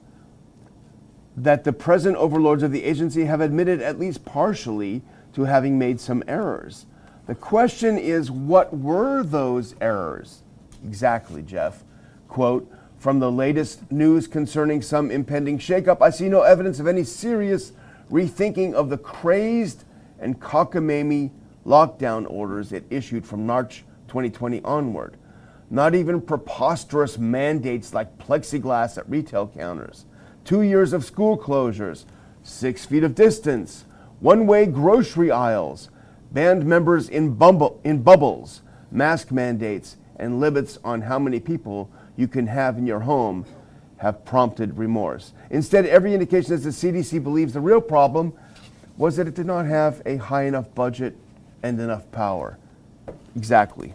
that 1.37 1.63
the 1.63 1.73
present 1.73 2.17
overlords 2.17 2.65
of 2.65 2.73
the 2.73 2.83
agency 2.83 3.27
have 3.27 3.41
admitted, 3.41 3.81
at 3.81 3.99
least 3.99 4.25
partially, 4.25 5.03
to 5.35 5.45
having 5.45 5.79
made 5.79 6.01
some 6.01 6.25
errors. 6.27 6.87
The 7.27 7.37
question 7.37 7.97
is, 7.97 8.29
what 8.29 8.77
were 8.77 9.23
those 9.23 9.77
errors? 9.81 10.43
Exactly, 10.85 11.43
Jeff. 11.43 11.85
Quote, 12.27 12.69
from 12.99 13.21
the 13.21 13.31
latest 13.31 13.93
news 13.93 14.27
concerning 14.27 14.83
some 14.83 15.13
impending 15.13 15.59
shakeup, 15.59 16.03
I 16.03 16.11
see 16.11 16.29
no 16.29 16.43
evidence 16.43 16.81
of 16.81 16.89
any 16.89 17.05
serious 17.05 17.73
rethinking 18.11 18.75
of 18.75 18.91
the 18.91 18.99
crazed 18.99 19.85
and 20.19 20.41
cockamamie 20.41 21.31
lockdown 21.65 22.29
orders 22.29 22.73
it 22.73 22.85
issued 22.91 23.25
from 23.25 23.47
March 23.47 23.85
2020 24.09 24.61
onward. 24.63 25.17
Not 25.71 25.95
even 25.95 26.21
preposterous 26.21 27.19
mandates 27.19 27.93
like 27.93 28.19
plexiglass 28.19 28.97
at 28.97 29.09
retail 29.09 29.49
counters, 29.49 30.07
two 30.45 30.63
years 30.63 30.93
of 30.93 31.05
school 31.05 31.37
closures, 31.37 32.05
six 32.43 32.87
feet 32.87 33.05
of 33.05 33.15
distance, 33.15 33.85
one 34.21 34.47
way 34.47 34.67
grocery 34.67 35.31
aisles, 35.31 35.91
band 36.33 36.65
members 36.65 37.09
in, 37.09 37.35
bumble, 37.35 37.81
in 37.85 38.03
bubbles, 38.03 38.63
mask 38.91 39.31
mandates, 39.31 39.97
and 40.17 40.41
limits 40.41 40.79
on 40.83 41.03
how 41.03 41.19
many 41.19 41.39
people 41.39 41.91
you 42.17 42.27
can 42.27 42.47
have 42.47 42.79
in 42.79 42.87
your 42.87 43.01
home 43.01 43.45
have 43.99 44.25
prompted 44.25 44.77
remorse. 44.79 45.33
Instead, 45.51 45.87
every 45.87 46.15
indication 46.15 46.53
is 46.55 46.65
the 46.65 46.71
CDC 46.71 47.23
believes 47.23 47.53
the 47.53 47.61
real 47.61 47.81
problem 47.81 48.33
was 48.97 49.17
that 49.17 49.29
it 49.29 49.35
did 49.35 49.47
not 49.47 49.67
have 49.67 50.03
a 50.07 50.17
high 50.17 50.45
enough 50.45 50.73
budget 50.75 51.17
and 51.63 51.81
enough 51.81 52.11
power. 52.11 52.59
Exactly. 53.37 53.93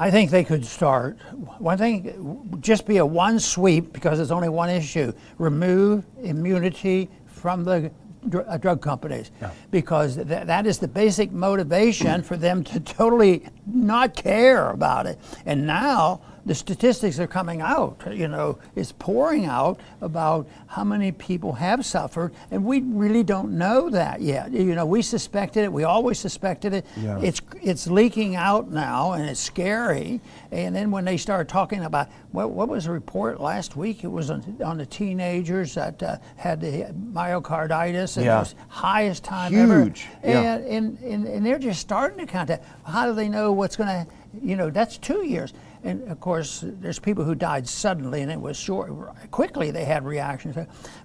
I 0.00 0.10
think 0.10 0.30
they 0.30 0.44
could 0.44 0.64
start. 0.64 1.18
One 1.58 1.76
thing, 1.76 2.58
just 2.62 2.86
be 2.86 2.96
a 2.96 3.04
one 3.04 3.38
sweep 3.38 3.92
because 3.92 4.18
it's 4.18 4.30
only 4.30 4.48
one 4.48 4.70
issue. 4.70 5.12
Remove 5.36 6.06
immunity 6.22 7.10
from 7.26 7.64
the 7.64 7.90
dr- 8.26 8.46
uh, 8.48 8.56
drug 8.56 8.80
companies 8.80 9.30
because 9.70 10.16
th- 10.16 10.26
that 10.26 10.66
is 10.66 10.78
the 10.78 10.88
basic 10.88 11.32
motivation 11.32 12.22
for 12.22 12.38
them 12.38 12.64
to 12.64 12.80
totally 12.80 13.46
not 13.66 14.16
care 14.16 14.70
about 14.70 15.04
it. 15.06 15.18
And 15.44 15.66
now 15.66 16.22
the 16.46 16.54
statistics 16.54 17.18
are 17.18 17.26
coming 17.26 17.60
out, 17.60 18.00
you 18.10 18.26
know, 18.28 18.58
it's 18.74 18.92
pouring 18.92 19.44
out 19.46 19.78
about 20.00 20.48
how 20.68 20.84
many 20.84 21.12
people 21.12 21.52
have 21.52 21.84
suffered, 21.84 22.32
and 22.50 22.64
we 22.64 22.80
really 22.80 23.22
don't 23.22 23.52
know 23.52 23.90
that 23.90 24.20
yet. 24.20 24.50
You 24.52 24.74
know, 24.74 24.86
we 24.86 25.02
suspected 25.02 25.64
it, 25.64 25.72
we 25.72 25.84
always 25.84 26.18
suspected 26.18 26.72
it. 26.72 26.86
Yeah. 26.96 27.20
It's 27.20 27.40
it's 27.62 27.86
leaking 27.86 28.36
out 28.36 28.70
now, 28.70 29.12
and 29.12 29.28
it's 29.28 29.40
scary. 29.40 30.20
And 30.50 30.74
then 30.74 30.90
when 30.90 31.04
they 31.04 31.16
start 31.16 31.48
talking 31.48 31.84
about 31.84 32.08
what, 32.32 32.50
what 32.50 32.68
was 32.68 32.84
the 32.84 32.90
report 32.92 33.40
last 33.40 33.76
week? 33.76 34.02
It 34.04 34.08
was 34.08 34.30
on, 34.30 34.56
on 34.64 34.78
the 34.78 34.86
teenagers 34.86 35.74
that 35.74 36.02
uh, 36.02 36.16
had 36.36 36.60
the 36.60 36.92
myocarditis, 37.12 38.16
and 38.16 38.26
Yeah. 38.26 38.36
it 38.36 38.40
was 38.40 38.54
highest 38.68 39.24
time 39.24 39.54
ever. 39.54 39.82
Huge, 39.84 40.06
yeah. 40.24 40.56
And, 40.56 40.64
and, 40.66 40.98
and 41.00 41.26
and 41.26 41.46
they're 41.46 41.58
just 41.58 41.80
starting 41.80 42.18
to 42.24 42.30
contact. 42.32 42.64
How 42.84 43.06
do 43.06 43.14
they 43.14 43.28
know 43.28 43.52
what's 43.52 43.76
going 43.76 43.88
to? 43.88 44.06
You 44.42 44.56
know, 44.56 44.70
that's 44.70 44.96
two 44.98 45.26
years. 45.26 45.52
And 45.82 46.06
of 46.08 46.20
course, 46.20 46.62
there's 46.62 46.98
people 46.98 47.24
who 47.24 47.34
died 47.34 47.66
suddenly, 47.66 48.20
and 48.20 48.30
it 48.30 48.40
was 48.40 48.56
short. 48.56 48.92
Quickly, 49.30 49.70
they 49.70 49.84
had 49.84 50.04
reactions. 50.04 50.56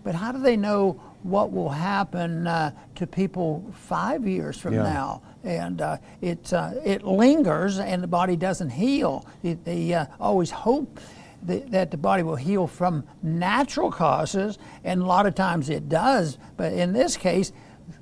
But 0.03 0.15
how 0.15 0.31
do 0.31 0.39
they 0.39 0.57
know 0.57 0.99
what 1.23 1.51
will 1.51 1.69
happen 1.69 2.45
uh, 2.45 2.71
to 2.95 3.07
people 3.07 3.63
five 3.73 4.27
years 4.27 4.57
from 4.59 4.73
Yeah. 4.73 4.83
now? 4.83 5.21
and 5.45 5.79
uh, 5.79 5.97
it 6.21 6.51
uh, 6.53 6.71
it 6.83 7.03
lingers, 7.03 7.77
and 7.77 8.01
the 8.01 8.07
body 8.07 8.35
doesn't 8.35 8.71
heal. 8.71 9.25
It, 9.43 9.63
they 9.63 9.93
uh, 9.93 10.07
always 10.19 10.49
hope 10.49 10.99
that, 11.43 11.69
that 11.71 11.91
the 11.91 11.97
body 11.97 12.23
will 12.23 12.35
heal 12.35 12.65
from 12.65 13.03
natural 13.21 13.91
causes, 13.91 14.57
and 14.83 15.01
a 15.01 15.05
lot 15.05 15.27
of 15.27 15.35
times 15.35 15.69
it 15.69 15.87
does. 15.87 16.39
But 16.57 16.73
in 16.73 16.93
this 16.93 17.15
case, 17.15 17.51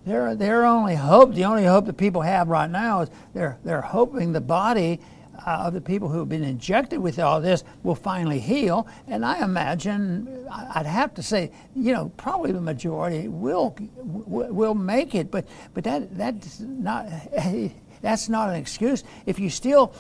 their 0.06 0.36
their 0.36 0.66
only 0.66 0.96
hope, 0.96 1.34
the 1.34 1.44
only 1.44 1.66
hope 1.66 1.86
that 1.88 1.98
people 1.98 2.22
have 2.22 2.48
right 2.48 2.70
now 2.70 3.02
is 3.02 3.10
they're 3.34 3.58
they're 3.64 3.82
hoping 3.82 4.32
the 4.32 4.42
body. 4.42 5.02
Uh, 5.48 5.64
of 5.66 5.74
the 5.74 5.82
people 5.82 6.08
who 6.10 6.20
have 6.20 6.30
been 6.30 6.44
injected 6.44 7.00
with 7.00 7.18
all 7.18 7.42
this 7.42 7.64
will 7.82 7.96
finally 7.96 8.40
heal, 8.40 8.86
and 9.08 9.26
I 9.26 9.44
imagine 9.44 10.48
I'd 10.50 10.86
have 10.86 11.16
to 11.16 11.24
say, 11.24 11.50
you 11.76 11.92
know, 11.92 12.12
probably 12.18 12.52
the 12.52 12.62
majority 12.62 13.28
will 13.28 13.76
will 13.98 14.54
will 14.54 14.74
make 14.76 15.16
it, 15.16 15.32
but 15.32 15.46
but 15.74 15.84
that 15.86 16.16
that's 16.16 16.60
not 16.60 17.08
that's 18.02 18.30
not 18.30 18.50
an 18.50 18.56
excuse. 18.56 19.04
If 19.26 19.40
you 19.40 19.50
still, 19.50 19.96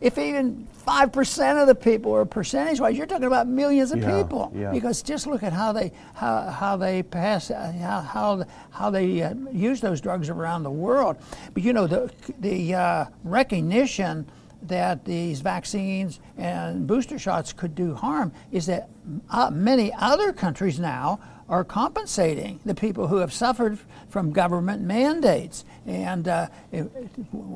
if 0.00 0.18
even 0.18 0.66
five 0.72 1.12
percent 1.12 1.60
of 1.60 1.68
the 1.68 1.74
people, 1.76 2.10
or 2.10 2.26
percentage 2.26 2.80
wise, 2.80 2.96
you're 2.96 3.06
talking 3.06 3.26
about 3.26 3.46
millions 3.46 3.92
of 3.92 4.00
Yeah, 4.00 4.22
people. 4.22 4.50
yeah. 4.56 4.72
Because 4.72 5.02
just 5.02 5.28
look 5.28 5.44
at 5.44 5.52
how 5.52 5.72
they 5.72 5.92
how, 6.14 6.50
how 6.50 6.76
they 6.76 7.04
pass 7.04 7.48
uh, 7.52 7.72
how 7.80 8.00
how, 8.00 8.44
how 8.70 8.90
they 8.90 9.22
uh, 9.22 9.34
use 9.52 9.80
those 9.80 10.00
drugs 10.00 10.28
around 10.28 10.64
the 10.64 10.70
world. 10.72 11.16
But 11.54 11.62
you 11.62 11.72
know 11.72 11.86
the 11.86 12.10
the 12.40 12.74
uh, 12.74 13.04
recognition 13.22 14.26
that 14.68 15.04
these 15.04 15.40
vaccines 15.40 16.20
and 16.36 16.86
booster 16.86 17.18
shots 17.18 17.52
could 17.52 17.74
do 17.74 17.94
harm 17.94 18.32
is 18.50 18.66
that 18.66 18.88
uh, 19.30 19.50
many 19.50 19.92
other 19.94 20.32
countries 20.32 20.78
now 20.78 21.20
are 21.48 21.64
compensating 21.64 22.58
the 22.64 22.74
people 22.74 23.06
who 23.06 23.16
have 23.16 23.32
suffered 23.32 23.78
from 24.08 24.32
government 24.32 24.82
mandates. 24.82 25.64
And 25.86 26.26
uh, 26.26 26.48
it, 26.72 26.90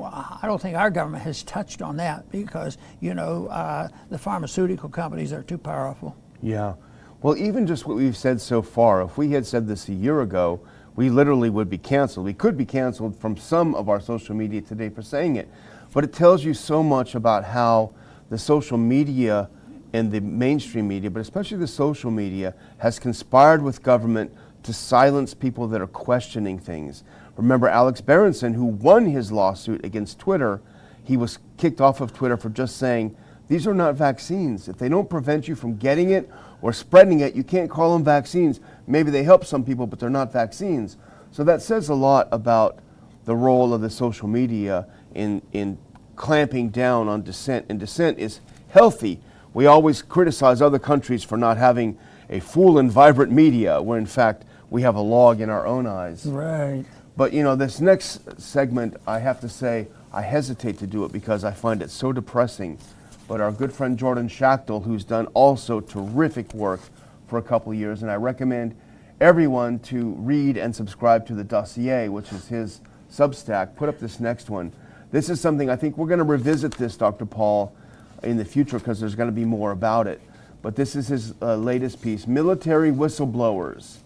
I 0.04 0.40
don't 0.42 0.60
think 0.60 0.76
our 0.76 0.90
government 0.90 1.22
has 1.24 1.42
touched 1.42 1.80
on 1.80 1.96
that 1.96 2.30
because, 2.30 2.76
you 3.00 3.14
know, 3.14 3.46
uh, 3.46 3.88
the 4.10 4.18
pharmaceutical 4.18 4.90
companies 4.90 5.32
are 5.32 5.42
too 5.42 5.58
powerful. 5.58 6.14
Yeah. 6.42 6.74
Well, 7.22 7.36
even 7.36 7.66
just 7.66 7.86
what 7.86 7.96
we've 7.96 8.16
said 8.16 8.40
so 8.40 8.62
far, 8.62 9.02
if 9.02 9.16
we 9.16 9.30
had 9.30 9.46
said 9.46 9.66
this 9.66 9.88
a 9.88 9.94
year 9.94 10.20
ago, 10.20 10.60
we 10.94 11.10
literally 11.10 11.48
would 11.48 11.70
be 11.70 11.78
canceled. 11.78 12.26
We 12.26 12.34
could 12.34 12.56
be 12.56 12.66
canceled 12.66 13.16
from 13.16 13.36
some 13.36 13.74
of 13.74 13.88
our 13.88 14.00
social 14.00 14.34
media 14.34 14.60
today 14.60 14.88
for 14.88 15.00
saying 15.00 15.36
it. 15.36 15.48
But 15.92 16.04
it 16.04 16.12
tells 16.12 16.44
you 16.44 16.54
so 16.54 16.82
much 16.82 17.14
about 17.14 17.44
how 17.44 17.92
the 18.30 18.38
social 18.38 18.78
media 18.78 19.48
and 19.92 20.12
the 20.12 20.20
mainstream 20.20 20.88
media, 20.88 21.10
but 21.10 21.20
especially 21.20 21.56
the 21.56 21.66
social 21.66 22.10
media, 22.10 22.54
has 22.78 22.98
conspired 22.98 23.62
with 23.62 23.82
government 23.82 24.30
to 24.64 24.72
silence 24.72 25.32
people 25.32 25.66
that 25.68 25.80
are 25.80 25.86
questioning 25.86 26.58
things. 26.58 27.04
Remember 27.36 27.68
Alex 27.68 28.00
Berenson, 28.00 28.54
who 28.54 28.66
won 28.66 29.06
his 29.06 29.32
lawsuit 29.32 29.84
against 29.84 30.18
Twitter, 30.18 30.60
he 31.04 31.16
was 31.16 31.38
kicked 31.56 31.80
off 31.80 32.00
of 32.00 32.12
Twitter 32.12 32.36
for 32.36 32.50
just 32.50 32.76
saying, 32.76 33.16
these 33.48 33.66
are 33.66 33.72
not 33.72 33.94
vaccines. 33.94 34.68
If 34.68 34.76
they 34.76 34.90
don't 34.90 35.08
prevent 35.08 35.48
you 35.48 35.54
from 35.54 35.76
getting 35.78 36.10
it 36.10 36.30
or 36.60 36.72
spreading 36.74 37.20
it, 37.20 37.34
you 37.34 37.42
can't 37.42 37.70
call 37.70 37.94
them 37.94 38.04
vaccines. 38.04 38.60
Maybe 38.86 39.10
they 39.10 39.22
help 39.22 39.46
some 39.46 39.64
people, 39.64 39.86
but 39.86 39.98
they're 39.98 40.10
not 40.10 40.32
vaccines. 40.32 40.98
So 41.30 41.44
that 41.44 41.62
says 41.62 41.88
a 41.88 41.94
lot 41.94 42.28
about 42.30 42.80
the 43.24 43.34
role 43.34 43.72
of 43.72 43.80
the 43.80 43.90
social 43.90 44.28
media 44.28 44.86
in, 45.18 45.42
in 45.52 45.78
clamping 46.16 46.70
down 46.70 47.08
on 47.08 47.22
dissent. 47.22 47.66
And 47.68 47.78
dissent 47.78 48.18
is 48.18 48.40
healthy. 48.70 49.20
We 49.52 49.66
always 49.66 50.00
criticize 50.00 50.62
other 50.62 50.78
countries 50.78 51.24
for 51.24 51.36
not 51.36 51.56
having 51.56 51.98
a 52.30 52.40
full 52.40 52.78
and 52.78 52.90
vibrant 52.90 53.32
media, 53.32 53.82
where 53.82 53.98
in 53.98 54.06
fact 54.06 54.44
we 54.70 54.82
have 54.82 54.94
a 54.94 55.00
log 55.00 55.40
in 55.40 55.50
our 55.50 55.66
own 55.66 55.86
eyes. 55.86 56.26
Right. 56.26 56.84
But 57.16 57.32
you 57.32 57.42
know, 57.42 57.56
this 57.56 57.80
next 57.80 58.40
segment, 58.40 58.96
I 59.06 59.18
have 59.18 59.40
to 59.40 59.48
say, 59.48 59.88
I 60.12 60.22
hesitate 60.22 60.78
to 60.78 60.86
do 60.86 61.04
it 61.04 61.12
because 61.12 61.44
I 61.44 61.50
find 61.50 61.82
it 61.82 61.90
so 61.90 62.12
depressing. 62.12 62.78
But 63.26 63.40
our 63.40 63.52
good 63.52 63.72
friend 63.72 63.98
Jordan 63.98 64.28
Schachtel, 64.28 64.80
who's 64.80 65.04
done 65.04 65.26
also 65.28 65.80
terrific 65.80 66.54
work 66.54 66.80
for 67.26 67.38
a 67.38 67.42
couple 67.42 67.72
of 67.72 67.78
years, 67.78 68.02
and 68.02 68.10
I 68.10 68.14
recommend 68.14 68.74
everyone 69.20 69.80
to 69.80 70.10
read 70.12 70.56
and 70.56 70.74
subscribe 70.74 71.26
to 71.26 71.34
the 71.34 71.44
dossier, 71.44 72.08
which 72.08 72.32
is 72.32 72.48
his 72.48 72.80
Substack. 73.10 73.74
Put 73.74 73.88
up 73.88 73.98
this 73.98 74.20
next 74.20 74.50
one. 74.50 74.72
This 75.10 75.30
is 75.30 75.40
something 75.40 75.70
I 75.70 75.76
think 75.76 75.96
we're 75.96 76.06
going 76.06 76.18
to 76.18 76.24
revisit 76.24 76.74
this, 76.74 76.96
Dr. 76.96 77.24
Paul, 77.24 77.74
in 78.22 78.36
the 78.36 78.44
future 78.44 78.78
because 78.78 79.00
there's 79.00 79.14
going 79.14 79.28
to 79.28 79.34
be 79.34 79.44
more 79.44 79.70
about 79.70 80.06
it. 80.06 80.20
But 80.60 80.76
this 80.76 80.96
is 80.96 81.08
his 81.08 81.34
uh, 81.40 81.56
latest 81.56 82.02
piece 82.02 82.26
Military 82.26 82.90
Whistleblowers. 82.90 83.98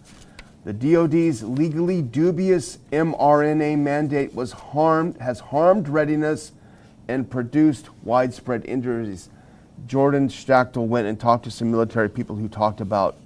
The 0.65 0.71
DoD's 0.71 1.43
legally 1.43 2.01
dubious 2.01 2.77
mRNA 2.91 3.79
mandate 3.79 4.33
was 4.33 4.53
harmed, 4.53 5.17
has 5.17 5.39
harmed 5.41 5.89
readiness 5.89 6.53
and 7.09 7.29
produced 7.29 7.89
widespread 8.03 8.63
injuries. 8.65 9.29
Jordan 9.87 10.29
Schachtel 10.29 10.87
went 10.87 11.07
and 11.07 11.19
talked 11.19 11.43
to 11.43 11.51
some 11.51 11.69
military 11.69 12.09
people 12.09 12.37
who 12.37 12.47
talked 12.47 12.79
about 12.79 13.17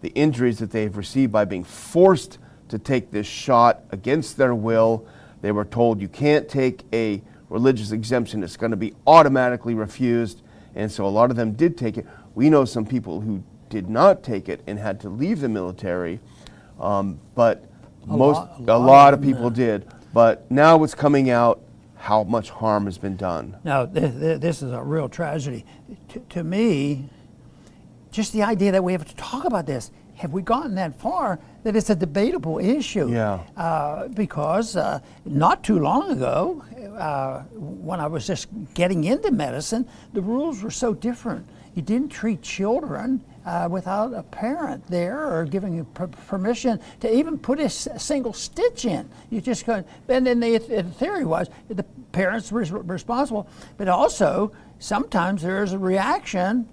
the 0.00 0.08
injuries 0.10 0.58
that 0.60 0.70
they've 0.70 0.96
received 0.96 1.30
by 1.30 1.44
being 1.44 1.64
forced 1.64 2.38
to 2.68 2.78
take 2.78 3.10
this 3.10 3.26
shot 3.26 3.82
against 3.90 4.38
their 4.38 4.54
will. 4.54 5.06
They 5.42 5.52
were 5.52 5.64
told 5.64 6.00
you 6.00 6.08
can't 6.08 6.48
take 6.48 6.84
a 6.92 7.22
religious 7.48 7.90
exemption, 7.92 8.42
it's 8.42 8.56
going 8.56 8.70
to 8.70 8.76
be 8.76 8.94
automatically 9.06 9.74
refused. 9.74 10.42
And 10.74 10.90
so 10.90 11.04
a 11.06 11.08
lot 11.08 11.30
of 11.30 11.36
them 11.36 11.52
did 11.52 11.76
take 11.76 11.98
it. 11.98 12.06
We 12.34 12.48
know 12.48 12.64
some 12.64 12.86
people 12.86 13.20
who 13.20 13.42
did 13.68 13.88
not 13.90 14.22
take 14.22 14.48
it 14.48 14.60
and 14.66 14.78
had 14.78 15.00
to 15.00 15.08
leave 15.08 15.40
the 15.40 15.48
military. 15.48 16.20
Um, 16.78 17.18
but 17.34 17.64
A 18.04 18.16
most 18.16 18.36
lot- 18.36 18.54
a 18.58 18.62
a 18.62 18.64
lot 18.64 18.78
lot 18.86 19.14
of 19.14 19.20
of 19.20 19.24
people 19.26 19.50
did. 19.50 19.86
But 20.14 20.48
now 20.50 20.82
it's 20.84 20.94
coming 20.94 21.30
out 21.30 21.60
how 21.96 22.24
much 22.24 22.50
harm 22.50 22.86
has 22.86 22.98
been 22.98 23.16
done. 23.16 23.56
Now, 23.64 23.84
th- 23.86 24.12
th- 24.18 24.40
this 24.40 24.62
is 24.62 24.72
a 24.72 24.82
real 24.82 25.08
tragedy. 25.08 25.64
T- 26.08 26.20
to 26.30 26.42
me, 26.44 27.10
just 28.10 28.32
the 28.32 28.42
idea 28.42 28.72
that 28.72 28.82
we 28.82 28.92
have 28.92 29.06
to 29.06 29.14
talk 29.16 29.44
about 29.44 29.66
this, 29.66 29.90
have 30.16 30.32
we 30.32 30.40
gotten 30.42 30.74
that 30.76 30.98
far 30.98 31.38
that 31.62 31.76
it's 31.76 31.90
a 31.90 31.94
debatable 31.94 32.58
issue? 32.58 33.10
Yeah. 33.10 33.40
Uh, 33.56 34.08
because 34.08 34.76
uh, 34.76 35.00
not 35.24 35.62
too 35.62 35.78
long 35.78 36.10
ago, 36.10 36.62
uh, 36.98 37.40
when 37.54 38.00
I 38.00 38.06
was 38.06 38.26
just 38.26 38.48
getting 38.74 39.04
into 39.04 39.30
medicine, 39.30 39.86
the 40.12 40.22
rules 40.22 40.62
were 40.62 40.70
so 40.70 40.94
different. 40.94 41.46
You 41.74 41.82
didn't 41.82 42.08
treat 42.08 42.42
children 42.42 43.22
uh, 43.46 43.68
without 43.70 44.12
a 44.12 44.22
parent 44.22 44.86
there 44.88 45.32
or 45.32 45.44
giving 45.44 45.72
you 45.74 45.84
per- 45.94 46.08
permission 46.08 46.80
to 47.00 47.14
even 47.14 47.38
put 47.38 47.60
a 47.60 47.64
s- 47.64 47.88
single 47.96 48.32
stitch 48.32 48.84
in. 48.84 49.08
You 49.30 49.40
just 49.40 49.64
go, 49.66 49.84
and 50.08 50.26
then 50.26 50.40
the, 50.40 50.58
the 50.58 50.82
theory 50.82 51.24
was 51.24 51.48
the 51.68 51.84
parents 52.12 52.50
were 52.50 52.62
responsible, 52.64 53.48
but 53.76 53.88
also 53.88 54.52
sometimes 54.78 55.42
there's 55.42 55.72
a 55.72 55.78
reaction 55.78 56.68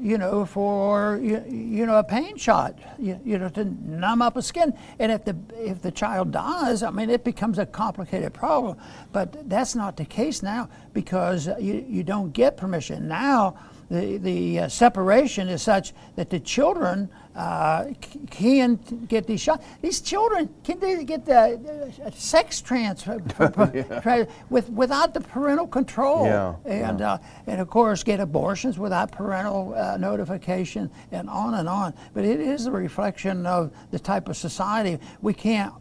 you 0.00 0.18
know, 0.18 0.44
for 0.44 1.18
you, 1.22 1.44
you 1.48 1.86
know 1.86 1.98
a 1.98 2.04
pain 2.04 2.36
shot, 2.36 2.78
you, 2.98 3.20
you 3.24 3.38
know, 3.38 3.48
to 3.50 3.64
numb 3.64 4.22
up 4.22 4.36
a 4.36 4.42
skin. 4.42 4.72
And 4.98 5.12
if 5.12 5.24
the 5.24 5.36
if 5.56 5.82
the 5.82 5.90
child 5.90 6.32
dies, 6.32 6.82
I 6.82 6.90
mean, 6.90 7.10
it 7.10 7.24
becomes 7.24 7.58
a 7.58 7.66
complicated 7.66 8.32
problem. 8.32 8.78
But 9.12 9.48
that's 9.48 9.74
not 9.74 9.96
the 9.96 10.04
case 10.04 10.42
now 10.42 10.68
because 10.92 11.48
you, 11.58 11.84
you 11.88 12.02
don't 12.02 12.32
get 12.32 12.56
permission 12.56 13.08
now. 13.08 13.58
The 13.90 14.16
the 14.18 14.60
uh, 14.60 14.68
separation 14.68 15.48
is 15.48 15.62
such 15.62 15.92
that 16.16 16.30
the 16.30 16.40
children 16.40 17.10
uh, 17.36 17.86
can 18.30 18.76
get 19.08 19.26
these 19.26 19.40
shots. 19.40 19.64
These 19.80 20.00
children 20.00 20.48
can 20.64 20.80
they 20.80 21.04
get 21.04 21.24
the 21.24 21.92
uh, 22.04 22.10
sex 22.10 22.60
transfer 22.60 23.20
tra- 24.02 24.26
with 24.50 24.68
without 24.70 25.14
the 25.14 25.20
parental 25.20 25.66
control 25.66 26.24
Yeah, 26.24 26.56
and 26.64 27.00
yeah. 27.00 27.12
uh, 27.12 27.18
and 27.46 27.60
of 27.60 27.68
course 27.70 28.02
get 28.02 28.18
abortions 28.20 28.78
without 28.78 29.12
parental 29.12 29.74
uh, 29.74 29.96
notification 29.96 30.90
and 31.12 31.28
on 31.30 31.54
and 31.54 31.68
on. 31.68 31.94
But 32.14 32.24
it 32.24 32.40
is 32.40 32.66
a 32.66 32.72
reflection 32.72 33.46
of 33.46 33.72
the 33.90 33.98
type 33.98 34.28
of 34.28 34.36
society. 34.36 34.98
We 35.22 35.32
can't 35.32 35.72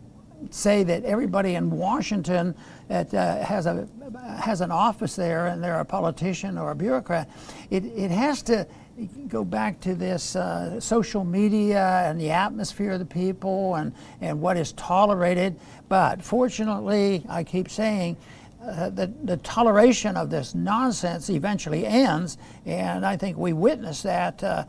say 0.52 0.84
that 0.84 1.04
everybody 1.04 1.56
in 1.56 1.70
Washington 1.70 2.56
that 2.88 3.14
uh, 3.14 3.44
has 3.44 3.66
a 3.66 3.88
has 4.40 4.62
an 4.62 4.72
office 4.72 5.16
there 5.16 5.48
and 5.48 5.64
they're 5.64 5.80
a 5.80 5.86
politician 5.86 6.58
or 6.58 6.72
a 6.72 6.76
bureaucrat. 6.76 7.30
It 7.70 7.86
it 7.86 8.12
has 8.12 8.42
to 8.44 8.68
go 9.28 9.44
back 9.44 9.80
to 9.82 9.96
this 9.96 10.36
uh, 10.36 10.80
social 10.80 11.24
media 11.24 12.04
and 12.06 12.20
the 12.20 12.32
atmosphere 12.32 12.92
of 12.92 13.00
the 13.00 13.06
people 13.06 13.76
and 13.76 13.94
and 14.22 14.42
what 14.42 14.58
is 14.58 14.72
tolerated. 14.74 15.60
But 15.88 16.24
fortunately, 16.24 17.24
I 17.30 17.44
keep 17.44 17.70
saying 17.70 18.18
uh, 18.62 18.90
the, 18.90 19.08
the 19.24 19.38
toleration 19.38 20.18
of 20.18 20.30
this 20.30 20.54
nonsense 20.54 21.30
eventually 21.30 21.86
ends, 21.86 22.38
and 22.66 23.06
I 23.06 23.16
think 23.16 23.38
we 23.38 23.54
witnessed 23.54 24.04
that 24.04 24.44
uh, 24.44 24.66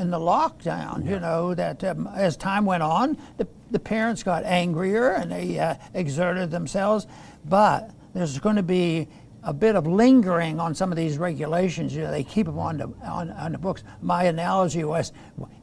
in 0.00 0.10
the 0.10 0.18
lockdown. 0.18 1.04
You 1.04 1.18
know 1.18 1.54
that 1.54 1.82
um, 1.82 2.08
as 2.14 2.36
time 2.36 2.64
went 2.64 2.82
on, 2.82 3.18
the, 3.36 3.48
the 3.72 3.80
parents 3.80 4.22
got 4.22 4.44
angrier 4.44 5.10
and 5.10 5.32
they 5.32 5.58
uh, 5.58 5.74
exerted 5.92 6.50
themselves, 6.50 7.08
but 7.44 7.90
there's 8.14 8.38
going 8.38 8.56
to 8.56 8.62
be 8.62 9.08
a 9.42 9.52
bit 9.52 9.74
of 9.74 9.86
lingering 9.86 10.60
on 10.60 10.74
some 10.74 10.90
of 10.90 10.96
these 10.96 11.18
regulations. 11.18 11.94
You 11.94 12.02
know, 12.02 12.10
they 12.10 12.24
keep 12.24 12.46
them 12.46 12.58
on 12.58 12.78
the 12.78 12.92
on, 13.04 13.30
on 13.30 13.52
the 13.52 13.58
books. 13.58 13.82
My 14.02 14.24
analogy 14.24 14.84
was, 14.84 15.12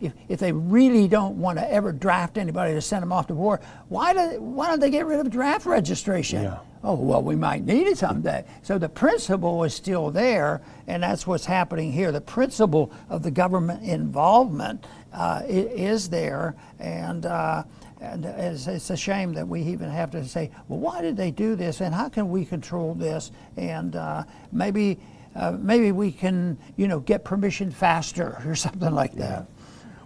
if, 0.02 0.14
if 0.28 0.40
they 0.40 0.52
really 0.52 1.08
don't 1.08 1.38
want 1.38 1.60
to 1.60 1.72
ever 1.72 1.92
draft 1.92 2.38
anybody 2.38 2.74
to 2.74 2.82
send 2.82 3.04
them 3.04 3.12
off 3.12 3.28
to 3.28 3.34
war, 3.34 3.60
why 3.90 4.14
do 4.14 4.42
why 4.42 4.68
don't 4.68 4.80
they 4.80 4.90
get 4.90 5.06
rid 5.06 5.20
of 5.20 5.30
draft 5.30 5.66
registration? 5.66 6.44
Yeah. 6.44 6.60
Oh 6.84 6.96
well, 6.96 7.22
we 7.22 7.36
might 7.36 7.66
need 7.66 7.88
it 7.88 7.98
someday. 7.98 8.46
So 8.64 8.78
the 8.78 8.90
principle 8.90 9.64
is 9.64 9.74
still 9.74 10.10
there, 10.12 10.62
and 10.88 11.04
that's 11.04 11.28
what's 11.28 11.46
happening 11.46 11.92
here. 11.92 12.12
The 12.12 12.22
principle 12.22 12.92
of 13.10 13.24
the 13.24 13.32
government 13.32 13.84
involvement 13.84 14.86
uh, 15.14 15.44
is 15.48 16.10
there, 16.10 16.56
and. 16.80 17.26
Uh, 17.26 17.64
and 18.02 18.26
it's, 18.26 18.68
it's 18.68 18.90
a 18.90 18.98
shame 18.98 19.34
that 19.34 19.48
we 19.48 19.62
even 19.62 19.90
have 19.90 20.12
to 20.12 20.24
say, 20.26 20.52
well, 20.68 20.80
why 20.80 21.02
did 21.02 21.18
they 21.18 21.32
do 21.32 21.56
this, 21.56 21.82
and 21.82 21.94
how 21.94 22.10
can 22.10 22.30
we 22.30 22.46
control 22.46 22.94
this? 22.94 23.32
And 23.56 23.96
uh, 23.96 24.24
maybe, 24.52 25.00
uh, 25.36 25.54
maybe 25.60 25.92
we 25.92 26.12
can, 26.12 26.58
you 26.76 26.88
know, 26.88 27.00
get 27.00 27.24
permission 27.24 27.72
faster 27.72 28.42
or 28.46 28.56
something 28.56 28.94
like 28.94 29.14
that. 29.16 29.48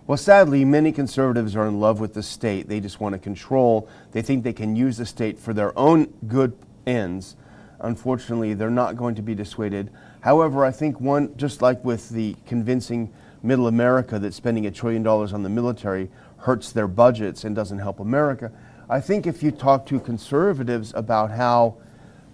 Well, 0.07 0.17
sadly, 0.17 0.65
many 0.65 0.91
conservatives 0.91 1.55
are 1.55 1.67
in 1.67 1.79
love 1.79 1.99
with 1.99 2.13
the 2.13 2.23
state. 2.23 2.67
They 2.67 2.79
just 2.79 2.99
want 2.99 3.13
to 3.13 3.19
control. 3.19 3.87
They 4.11 4.21
think 4.21 4.43
they 4.43 4.53
can 4.53 4.75
use 4.75 4.97
the 4.97 5.05
state 5.05 5.37
for 5.37 5.53
their 5.53 5.77
own 5.77 6.05
good 6.27 6.57
ends. 6.87 7.35
Unfortunately, 7.79 8.53
they're 8.53 8.69
not 8.69 8.97
going 8.97 9.15
to 9.15 9.21
be 9.21 9.35
dissuaded. 9.35 9.91
However, 10.21 10.65
I 10.65 10.71
think 10.71 10.99
one, 10.99 11.35
just 11.37 11.61
like 11.61 11.83
with 11.85 12.09
the 12.09 12.35
convincing 12.45 13.13
middle 13.43 13.67
America 13.67 14.19
that 14.19 14.33
spending 14.33 14.65
a 14.65 14.71
trillion 14.71 15.03
dollars 15.03 15.33
on 15.33 15.43
the 15.43 15.49
military 15.49 16.09
hurts 16.41 16.71
their 16.71 16.87
budgets 16.87 17.43
and 17.43 17.55
doesn't 17.55 17.79
help 17.79 17.99
America, 17.99 18.51
I 18.89 18.99
think 18.99 19.25
if 19.25 19.41
you 19.41 19.51
talk 19.51 19.85
to 19.87 19.99
conservatives 19.99 20.91
about 20.95 21.31
how 21.31 21.77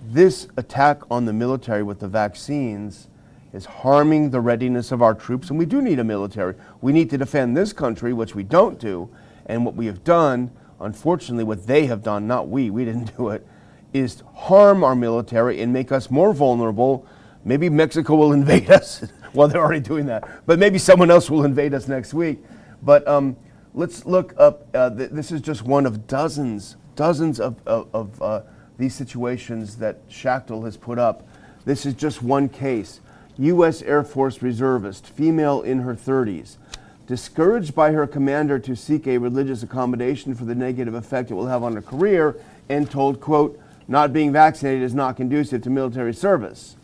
this 0.03 0.47
attack 0.57 1.01
on 1.11 1.25
the 1.25 1.33
military 1.33 1.83
with 1.83 1.99
the 1.99 2.07
vaccines 2.07 3.07
is 3.53 3.65
harming 3.65 4.29
the 4.29 4.41
readiness 4.41 4.91
of 4.91 5.01
our 5.01 5.13
troops, 5.13 5.49
and 5.49 5.59
we 5.59 5.65
do 5.65 5.81
need 5.81 5.99
a 5.99 6.03
military. 6.03 6.55
We 6.81 6.93
need 6.93 7.09
to 7.11 7.17
defend 7.17 7.55
this 7.55 7.73
country, 7.73 8.13
which 8.13 8.35
we 8.35 8.43
don't 8.43 8.79
do. 8.79 9.09
And 9.45 9.65
what 9.65 9.75
we 9.75 9.85
have 9.85 10.03
done, 10.03 10.51
unfortunately, 10.79 11.43
what 11.43 11.65
they 11.67 11.85
have 11.85 12.03
done, 12.03 12.27
not 12.27 12.49
we, 12.49 12.69
we 12.69 12.85
didn't 12.85 13.15
do 13.17 13.29
it, 13.29 13.45
is 13.93 14.23
harm 14.35 14.83
our 14.83 14.95
military 14.95 15.61
and 15.61 15.71
make 15.71 15.91
us 15.91 16.11
more 16.11 16.33
vulnerable. 16.33 17.05
Maybe 17.45 17.69
Mexico 17.69 18.15
will 18.15 18.33
invade 18.41 18.69
us. 18.69 19.05
well, 19.33 19.47
they're 19.47 19.61
already 19.61 19.81
doing 19.81 20.07
that. 20.07 20.27
But 20.45 20.59
maybe 20.59 20.77
someone 20.77 21.09
else 21.09 21.29
will 21.29 21.45
invade 21.45 21.73
us 21.73 21.87
next 21.87 22.13
week. 22.13 22.43
But 22.83 23.07
um, 23.07 23.35
let's 23.77 24.07
look 24.07 24.33
up. 24.37 24.67
Uh, 24.75 24.89
th- 24.89 25.11
this 25.11 25.31
is 25.31 25.39
just 25.39 25.63
one 25.63 25.85
of 25.85 26.07
dozens, 26.07 26.75
dozens 26.95 27.39
of, 27.39 27.55
of, 27.65 27.87
of 27.93 28.21
uh, 28.21 28.41
these 28.77 28.95
situations 28.95 29.77
that 29.77 29.99
Schachtel 30.09 30.65
has 30.65 30.75
put 30.75 30.99
up. 30.99 31.25
This 31.63 31.85
is 31.85 31.93
just 31.93 32.21
one 32.21 32.49
case. 32.49 32.99
U.S. 33.37 33.83
Air 33.83 34.03
Force 34.03 34.41
reservist, 34.41 35.05
female 35.05 35.61
in 35.61 35.81
her 35.81 35.93
30s, 35.93 36.57
discouraged 37.05 37.75
by 37.75 37.91
her 37.91 38.07
commander 38.07 38.57
to 38.57 38.75
seek 38.75 39.05
a 39.05 39.19
religious 39.19 39.61
accommodation 39.61 40.33
for 40.33 40.45
the 40.45 40.55
negative 40.55 40.95
effect 40.95 41.29
it 41.29 41.35
will 41.35 41.45
have 41.45 41.61
on 41.61 41.75
her 41.75 41.81
career, 41.81 42.35
and 42.69 42.89
told, 42.89 43.21
quote, 43.21 43.61
not 43.87 44.11
being 44.11 44.33
vaccinated 44.33 44.81
is 44.81 44.95
not 44.95 45.15
conducive 45.15 45.61
to 45.61 45.69
military 45.69 46.13
service. 46.13 46.75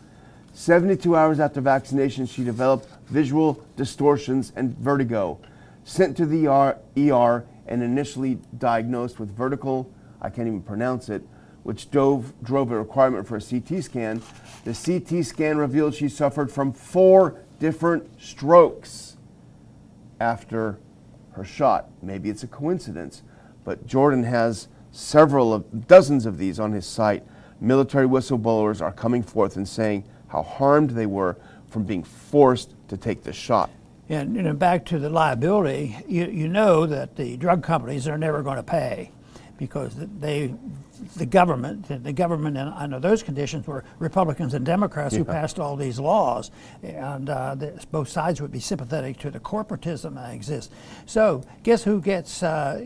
72 0.52 1.16
hours 1.16 1.40
after 1.40 1.60
vaccination, 1.60 2.24
she 2.24 2.44
developed 2.44 2.86
visual 3.06 3.60
distortions 3.76 4.52
and 4.54 4.78
vertigo. 4.78 5.38
Sent 5.84 6.16
to 6.16 6.26
the 6.26 6.48
ER, 6.48 6.78
ER 6.96 7.44
and 7.66 7.82
initially 7.82 8.38
diagnosed 8.58 9.20
with 9.20 9.30
vertical, 9.36 9.90
I 10.20 10.30
can't 10.30 10.48
even 10.48 10.62
pronounce 10.62 11.10
it, 11.10 11.22
which 11.62 11.90
drove, 11.90 12.32
drove 12.42 12.70
a 12.72 12.78
requirement 12.78 13.26
for 13.26 13.36
a 13.36 13.40
CT 13.40 13.84
scan. 13.84 14.22
The 14.64 14.74
CT 14.74 15.24
scan 15.24 15.58
revealed 15.58 15.94
she 15.94 16.08
suffered 16.08 16.50
from 16.50 16.72
four 16.72 17.42
different 17.58 18.20
strokes 18.20 19.16
after 20.20 20.78
her 21.32 21.44
shot. 21.44 21.90
Maybe 22.02 22.30
it's 22.30 22.42
a 22.42 22.48
coincidence, 22.48 23.22
but 23.64 23.86
Jordan 23.86 24.24
has 24.24 24.68
several 24.90 25.52
of 25.52 25.86
dozens 25.86 26.24
of 26.24 26.38
these 26.38 26.58
on 26.58 26.72
his 26.72 26.86
site. 26.86 27.24
Military 27.60 28.06
whistleblowers 28.06 28.80
are 28.80 28.92
coming 28.92 29.22
forth 29.22 29.56
and 29.56 29.68
saying 29.68 30.04
how 30.28 30.42
harmed 30.42 30.90
they 30.90 31.06
were 31.06 31.36
from 31.68 31.84
being 31.84 32.04
forced 32.04 32.74
to 32.88 32.96
take 32.96 33.22
the 33.22 33.32
shot. 33.32 33.70
And 34.08 34.36
you 34.36 34.42
know, 34.42 34.52
back 34.52 34.84
to 34.86 34.98
the 34.98 35.08
liability, 35.08 35.96
you, 36.06 36.26
you 36.26 36.48
know 36.48 36.86
that 36.86 37.16
the 37.16 37.36
drug 37.36 37.62
companies 37.62 38.06
are 38.06 38.18
never 38.18 38.42
going 38.42 38.56
to 38.56 38.62
pay 38.62 39.10
because 39.56 39.94
they, 39.96 40.52
the 41.16 41.26
government, 41.26 41.86
the 42.04 42.12
government 42.12 42.56
in, 42.56 42.68
under 42.68 42.98
those 42.98 43.22
conditions 43.22 43.66
were 43.66 43.84
Republicans 43.98 44.52
and 44.52 44.66
Democrats 44.66 45.14
who 45.14 45.24
passed 45.24 45.58
all 45.58 45.76
these 45.76 45.98
laws, 45.98 46.50
and 46.82 47.30
uh, 47.30 47.56
both 47.90 48.08
sides 48.08 48.40
would 48.40 48.52
be 48.52 48.60
sympathetic 48.60 49.18
to 49.18 49.30
the 49.30 49.40
corporatism 49.40 50.16
that 50.16 50.34
exists. 50.34 50.74
So, 51.06 51.42
guess 51.62 51.84
who 51.84 52.00
gets 52.00 52.42
uh, 52.42 52.84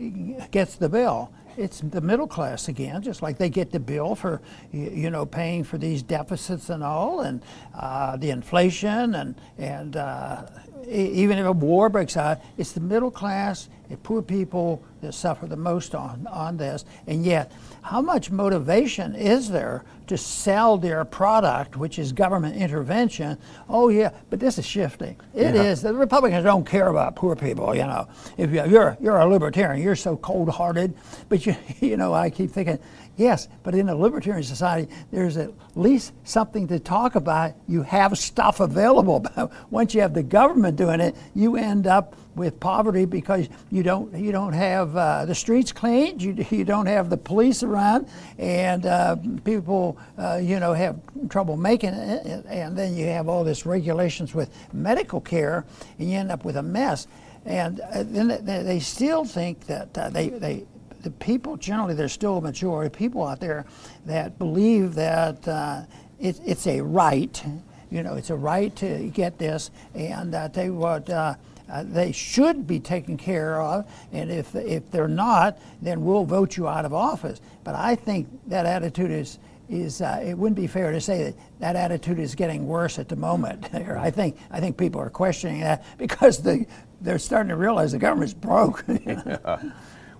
gets 0.51 0.75
the 0.75 0.89
bill? 0.89 1.31
it's 1.57 1.81
the 1.81 1.99
middle 1.99 2.27
class 2.27 2.69
again, 2.69 3.01
just 3.01 3.21
like 3.21 3.37
they 3.37 3.49
get 3.49 3.71
the 3.71 3.79
bill 3.79 4.15
for, 4.15 4.41
you 4.71 5.09
know, 5.09 5.25
paying 5.25 5.65
for 5.65 5.77
these 5.77 6.01
deficits 6.01 6.69
and 6.69 6.81
all, 6.81 7.19
and 7.19 7.43
uh, 7.75 8.15
the 8.15 8.29
inflation, 8.29 9.13
and 9.15 9.35
and 9.57 9.97
uh, 9.97 10.43
even 10.87 11.37
if 11.37 11.45
a 11.45 11.51
war 11.51 11.89
breaks 11.89 12.17
out, 12.17 12.39
it's 12.57 12.71
the 12.71 12.79
middle 12.79 13.11
class 13.11 13.69
and 13.89 14.01
poor 14.03 14.21
people 14.21 14.83
that 15.01 15.13
suffer 15.13 15.47
the 15.47 15.57
most 15.57 15.95
on, 15.95 16.27
on 16.27 16.57
this. 16.57 16.85
And 17.07 17.25
yet, 17.25 17.51
how 17.81 18.01
much 18.01 18.29
motivation 18.29 19.15
is 19.15 19.49
there 19.49 19.83
to 20.07 20.17
sell 20.17 20.77
their 20.77 21.03
product, 21.05 21.75
which 21.75 21.97
is 21.97 22.11
government 22.11 22.55
intervention? 22.55 23.37
Oh, 23.67 23.89
yeah, 23.89 24.11
but 24.29 24.39
this 24.39 24.57
is 24.57 24.65
shifting. 24.65 25.15
It 25.33 25.55
yeah. 25.55 25.63
is. 25.63 25.81
The 25.81 25.93
Republicans 25.93 26.43
don't 26.43 26.65
care 26.65 26.87
about 26.87 27.15
poor 27.15 27.35
people, 27.35 27.73
you 27.73 27.83
know. 27.83 28.07
If 28.37 28.51
you're, 28.51 28.97
you're 29.01 29.17
a 29.17 29.25
libertarian, 29.25 29.81
you're 29.81 29.95
so 29.95 30.17
cold 30.17 30.49
hearted. 30.49 30.93
But, 31.27 31.45
you, 31.45 31.55
you 31.79 31.97
know, 31.97 32.13
I 32.13 32.29
keep 32.29 32.51
thinking, 32.51 32.79
Yes, 33.19 33.49
but 33.63 33.75
in 33.75 33.89
a 33.89 33.95
libertarian 33.95 34.43
society, 34.43 34.89
there's 35.11 35.35
at 35.35 35.51
least 35.75 36.13
something 36.23 36.69
to 36.69 36.79
talk 36.79 37.15
about. 37.15 37.53
You 37.67 37.81
have 37.81 38.17
stuff 38.17 38.61
available. 38.61 39.25
Once 39.69 39.93
you 39.93 39.99
have 39.99 40.13
the 40.13 40.23
government 40.23 40.77
doing 40.77 41.01
it, 41.01 41.17
you 41.35 41.57
end 41.57 41.85
up 41.85 42.15
with 42.35 42.57
poverty 42.61 43.03
because 43.03 43.49
you 43.71 43.83
don't 43.83 44.17
you 44.17 44.31
don't 44.31 44.53
have 44.53 44.95
uh, 44.95 45.25
the 45.25 45.35
streets 45.35 45.73
cleaned, 45.73 46.21
you, 46.21 46.45
you 46.49 46.63
don't 46.63 46.85
have 46.85 47.09
the 47.09 47.17
police 47.17 47.61
around, 47.61 48.07
and 48.37 48.85
uh, 48.85 49.17
people 49.43 49.97
uh, 50.17 50.39
you 50.41 50.57
know 50.57 50.71
have 50.71 50.97
trouble 51.27 51.57
making 51.57 51.93
it, 51.93 52.45
and 52.47 52.77
then 52.77 52.95
you 52.95 53.05
have 53.07 53.27
all 53.27 53.43
this 53.43 53.65
regulations 53.65 54.33
with 54.33 54.49
medical 54.71 55.19
care, 55.19 55.65
and 55.97 56.09
you 56.09 56.17
end 56.17 56.31
up 56.31 56.45
with 56.45 56.55
a 56.55 56.63
mess. 56.63 57.05
And 57.45 57.81
uh, 57.81 58.03
then 58.03 58.45
they 58.45 58.79
still 58.79 59.25
think 59.25 59.65
that 59.65 59.97
uh, 59.97 60.09
they 60.09 60.29
they 60.29 60.65
the 61.01 61.11
people 61.11 61.57
generally, 61.57 61.93
there's 61.93 62.13
still 62.13 62.37
a 62.37 62.41
majority 62.41 62.87
of 62.87 62.93
people 62.93 63.25
out 63.25 63.39
there 63.39 63.65
that 64.05 64.37
believe 64.37 64.95
that 64.95 65.47
uh, 65.47 65.81
it, 66.19 66.39
it's 66.45 66.67
a 66.67 66.81
right, 66.81 67.43
you 67.89 68.03
know, 68.03 68.15
it's 68.15 68.29
a 68.29 68.35
right 68.35 68.75
to 68.77 69.09
get 69.09 69.37
this, 69.37 69.71
and 69.93 70.33
that 70.33 70.53
they 70.53 70.69
would. 70.69 71.09
Uh, 71.09 71.35
they 71.83 72.11
should 72.11 72.65
be 72.65 72.79
taken 72.79 73.15
care 73.15 73.61
of, 73.61 73.85
and 74.11 74.31
if 74.31 74.55
if 74.55 74.89
they're 74.89 75.07
not, 75.07 75.59
then 75.83 76.03
we'll 76.03 76.25
vote 76.25 76.57
you 76.57 76.67
out 76.67 76.83
of 76.83 76.95
office. 76.95 77.41
But 77.63 77.75
I 77.75 77.93
think 77.93 78.27
that 78.47 78.65
attitude 78.65 79.11
is 79.11 79.37
is 79.69 80.01
uh, 80.01 80.19
it 80.23 80.33
wouldn't 80.33 80.57
be 80.57 80.67
fair 80.67 80.91
to 80.91 80.99
say 80.99 81.23
that 81.25 81.35
that 81.59 81.75
attitude 81.75 82.19
is 82.19 82.33
getting 82.33 82.67
worse 82.67 82.97
at 82.97 83.07
the 83.07 83.15
moment. 83.15 83.73
I 83.73 84.09
think 84.09 84.37
I 84.51 84.59
think 84.59 84.77
people 84.77 84.99
are 84.99 85.09
questioning 85.09 85.61
that 85.61 85.85
because 85.97 86.41
the, 86.41 86.65
they're 87.01 87.19
starting 87.19 87.49
to 87.49 87.55
realize 87.55 87.91
the 87.91 87.99
government's 87.99 88.33
broke. 88.33 88.83
yeah. 89.05 89.57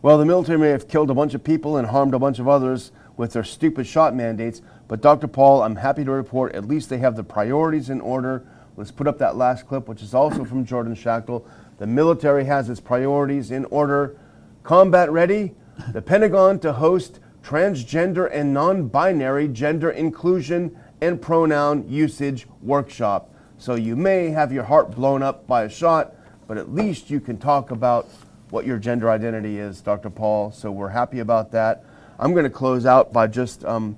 Well, 0.01 0.17
the 0.17 0.25
military 0.25 0.57
may 0.57 0.69
have 0.69 0.87
killed 0.87 1.09
a 1.09 1.13
bunch 1.13 1.33
of 1.33 1.43
people 1.43 1.75
and 1.75 1.85
harmed 1.85 2.13
a 2.13 2.19
bunch 2.19 2.39
of 2.39 2.47
others 2.47 2.93
with 3.17 3.33
their 3.33 3.43
stupid 3.43 3.85
shot 3.85 4.15
mandates, 4.15 4.61
but 4.87 5.01
Dr. 5.01 5.27
Paul, 5.27 5.61
I'm 5.61 5.75
happy 5.75 6.05
to 6.05 6.11
report 6.11 6.55
at 6.55 6.65
least 6.65 6.89
they 6.89 6.99
have 6.99 7.17
the 7.17 7.23
priorities 7.23 7.89
in 7.89 7.99
order. 7.99 8.47
Let's 8.77 8.91
put 8.91 9.07
up 9.07 9.17
that 9.17 9.35
last 9.35 9.67
clip, 9.67 9.89
which 9.89 10.01
is 10.01 10.13
also 10.13 10.45
from 10.45 10.63
Jordan 10.63 10.95
Schachtel. 10.95 11.45
The 11.79 11.87
military 11.87 12.45
has 12.45 12.69
its 12.69 12.79
priorities 12.79 13.51
in 13.51 13.65
order. 13.65 14.17
Combat 14.63 15.11
ready, 15.11 15.53
the 15.91 16.01
Pentagon 16.01 16.59
to 16.59 16.71
host 16.71 17.19
transgender 17.43 18.29
and 18.31 18.53
non 18.53 18.87
binary 18.87 19.49
gender 19.49 19.91
inclusion 19.91 20.77
and 21.01 21.21
pronoun 21.21 21.83
usage 21.89 22.47
workshop. 22.61 23.33
So 23.57 23.75
you 23.75 23.97
may 23.97 24.29
have 24.29 24.53
your 24.53 24.63
heart 24.63 24.91
blown 24.91 25.21
up 25.21 25.45
by 25.45 25.63
a 25.63 25.69
shot, 25.69 26.15
but 26.47 26.57
at 26.57 26.73
least 26.73 27.09
you 27.09 27.19
can 27.19 27.37
talk 27.37 27.71
about 27.71 28.07
what 28.49 28.65
your 28.65 28.77
gender 28.77 29.09
identity 29.09 29.59
is, 29.59 29.81
Dr. 29.81 30.09
Paul. 30.09 30.51
So 30.51 30.71
we're 30.71 30.89
happy 30.89 31.19
about 31.19 31.51
that. 31.51 31.83
I'm 32.17 32.33
going 32.33 32.43
to 32.43 32.49
close 32.49 32.85
out 32.85 33.13
by 33.13 33.27
just 33.27 33.63
um, 33.65 33.97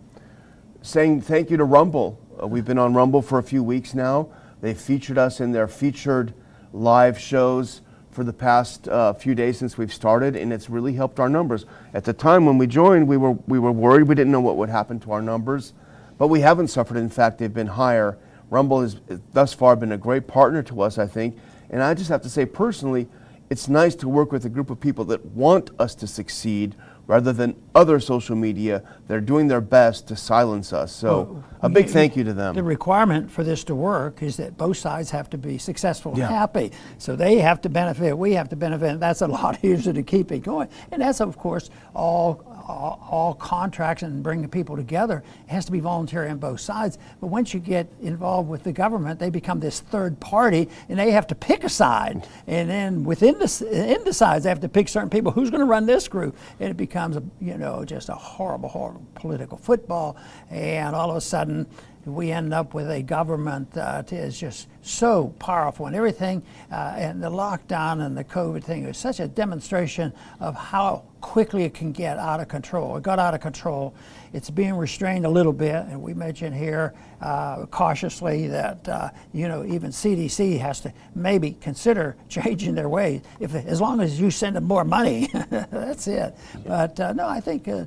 saying 0.81 1.21
thank 1.21 1.49
you 1.49 1.57
to 1.57 1.63
Rumble. 1.63 2.19
Uh, 2.41 2.47
we've 2.47 2.65
been 2.65 2.77
on 2.77 2.93
Rumble 2.93 3.21
for 3.21 3.39
a 3.39 3.43
few 3.43 3.63
weeks 3.63 3.93
now. 3.93 4.29
They 4.61 4.73
featured 4.73 5.17
us 5.17 5.39
in 5.39 5.51
their 5.51 5.67
featured 5.67 6.33
live 6.73 7.19
shows 7.19 7.81
for 8.11 8.23
the 8.23 8.33
past 8.33 8.87
uh, 8.87 9.13
few 9.13 9.33
days 9.33 9.57
since 9.57 9.77
we've 9.77 9.93
started, 9.93 10.35
and 10.35 10.51
it's 10.51 10.69
really 10.69 10.93
helped 10.93 11.19
our 11.19 11.29
numbers. 11.29 11.65
At 11.93 12.03
the 12.03 12.13
time 12.13 12.45
when 12.45 12.57
we 12.57 12.67
joined, 12.67 13.07
we 13.07 13.17
were 13.17 13.31
we 13.47 13.57
were 13.57 13.71
worried. 13.71 14.03
We 14.03 14.15
didn't 14.15 14.31
know 14.31 14.41
what 14.41 14.57
would 14.57 14.69
happen 14.69 14.99
to 15.01 15.13
our 15.13 15.21
numbers, 15.21 15.73
but 16.17 16.27
we 16.27 16.41
haven't 16.41 16.67
suffered. 16.67 16.97
In 16.97 17.09
fact, 17.09 17.37
they've 17.37 17.53
been 17.53 17.67
higher. 17.67 18.17
Rumble 18.49 18.81
has 18.81 18.97
thus 19.31 19.53
far 19.53 19.77
been 19.77 19.93
a 19.93 19.97
great 19.97 20.27
partner 20.27 20.61
to 20.63 20.81
us, 20.81 20.97
I 20.97 21.07
think. 21.07 21.37
And 21.69 21.81
I 21.81 21.93
just 21.93 22.09
have 22.09 22.21
to 22.23 22.29
say 22.29 22.45
personally, 22.45 23.07
it's 23.51 23.67
nice 23.67 23.95
to 23.95 24.07
work 24.07 24.31
with 24.31 24.45
a 24.45 24.49
group 24.49 24.69
of 24.69 24.79
people 24.79 25.03
that 25.03 25.25
want 25.25 25.71
us 25.77 25.93
to 25.93 26.07
succeed 26.07 26.73
rather 27.05 27.33
than 27.33 27.53
other 27.75 27.99
social 27.99 28.33
media 28.33 28.81
that 29.07 29.13
are 29.13 29.19
doing 29.19 29.49
their 29.49 29.59
best 29.59 30.07
to 30.07 30.15
silence 30.15 30.71
us. 30.71 30.95
So, 30.95 31.23
well, 31.23 31.43
a 31.63 31.69
big 31.69 31.89
thank 31.89 32.15
you 32.15 32.23
to 32.23 32.31
them. 32.31 32.55
The 32.55 32.63
requirement 32.63 33.29
for 33.29 33.43
this 33.43 33.65
to 33.65 33.75
work 33.75 34.23
is 34.23 34.37
that 34.37 34.55
both 34.55 34.77
sides 34.77 35.11
have 35.11 35.29
to 35.31 35.37
be 35.37 35.57
successful 35.57 36.13
yeah. 36.15 36.27
and 36.27 36.33
happy. 36.33 36.71
So, 36.97 37.17
they 37.17 37.39
have 37.39 37.59
to 37.63 37.69
benefit, 37.69 38.17
we 38.17 38.31
have 38.35 38.47
to 38.49 38.55
benefit. 38.55 39.01
That's 39.01 39.19
a 39.21 39.27
lot 39.27 39.59
easier 39.65 39.91
to 39.91 40.03
keep 40.03 40.31
it 40.31 40.39
going. 40.39 40.69
And 40.89 41.01
that's, 41.01 41.19
of 41.19 41.37
course, 41.37 41.69
all 41.93 42.50
all, 42.67 43.05
all 43.09 43.33
contracts 43.33 44.03
and 44.03 44.23
bringing 44.23 44.49
people 44.49 44.75
together 44.75 45.23
it 45.47 45.51
has 45.51 45.65
to 45.65 45.71
be 45.71 45.79
voluntary 45.79 46.29
on 46.29 46.37
both 46.37 46.59
sides. 46.59 46.97
But 47.19 47.27
once 47.27 47.53
you 47.53 47.59
get 47.59 47.87
involved 48.01 48.49
with 48.49 48.63
the 48.63 48.71
government, 48.71 49.19
they 49.19 49.29
become 49.29 49.59
this 49.59 49.79
third 49.79 50.19
party, 50.19 50.69
and 50.89 50.97
they 50.97 51.11
have 51.11 51.27
to 51.27 51.35
pick 51.35 51.63
a 51.63 51.69
side. 51.69 52.27
And 52.47 52.69
then 52.69 53.03
within 53.03 53.37
the, 53.39 53.95
in 53.95 54.03
the 54.03 54.13
sides, 54.13 54.43
they 54.43 54.49
have 54.49 54.61
to 54.61 54.69
pick 54.69 54.87
certain 54.87 55.09
people. 55.09 55.31
Who's 55.31 55.49
going 55.49 55.61
to 55.61 55.65
run 55.65 55.85
this 55.85 56.07
group? 56.07 56.37
And 56.59 56.69
it 56.69 56.77
becomes, 56.77 57.17
a, 57.17 57.23
you 57.39 57.57
know, 57.57 57.83
just 57.85 58.09
a 58.09 58.15
horrible, 58.15 58.69
horrible 58.69 59.05
political 59.15 59.57
football. 59.57 60.17
And 60.49 60.95
all 60.95 61.09
of 61.09 61.17
a 61.17 61.21
sudden, 61.21 61.67
we 62.05 62.31
end 62.31 62.53
up 62.53 62.73
with 62.73 62.89
a 62.89 63.01
government 63.01 63.71
that 63.71 64.11
is 64.11 64.39
just 64.39 64.67
so 64.81 65.27
powerful 65.39 65.85
and 65.85 65.95
everything. 65.95 66.41
Uh, 66.71 66.93
and 66.95 67.23
the 67.23 67.29
lockdown 67.29 68.05
and 68.05 68.17
the 68.17 68.23
COVID 68.23 68.63
thing 68.63 68.85
is 68.85 68.97
such 68.97 69.19
a 69.19 69.27
demonstration 69.27 70.13
of 70.39 70.55
how 70.55 71.03
quickly 71.21 71.63
it 71.63 71.73
can 71.73 71.91
get 71.91 72.17
out 72.17 72.39
of 72.39 72.47
control. 72.47 72.97
It 72.97 73.03
got 73.03 73.19
out 73.19 73.33
of 73.33 73.41
control. 73.41 73.93
It's 74.33 74.49
being 74.49 74.73
restrained 74.73 75.25
a 75.25 75.29
little 75.29 75.53
bit, 75.53 75.75
and 75.75 76.01
we 76.01 76.13
mentioned 76.13 76.55
here 76.55 76.93
uh, 77.21 77.65
cautiously 77.67 78.47
that 78.47 78.87
uh, 78.89 79.09
you 79.31 79.47
know 79.47 79.63
even 79.65 79.91
CDC 79.91 80.59
has 80.59 80.81
to 80.81 80.93
maybe 81.13 81.51
consider 81.61 82.15
changing 82.29 82.75
their 82.75 82.89
ways. 82.89 83.21
If 83.39 83.53
as 83.53 83.79
long 83.79 84.01
as 84.01 84.19
you 84.19 84.31
send 84.31 84.55
them 84.55 84.63
more 84.63 84.83
money, 84.83 85.29
that's 85.49 86.07
it. 86.07 86.35
But 86.65 86.99
uh, 86.99 87.13
no, 87.13 87.27
I 87.27 87.39
think 87.39 87.67
uh, 87.67 87.85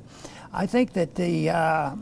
I 0.53 0.65
think 0.65 0.93
that 0.93 1.15
the 1.15 1.49
uh, 1.49 1.95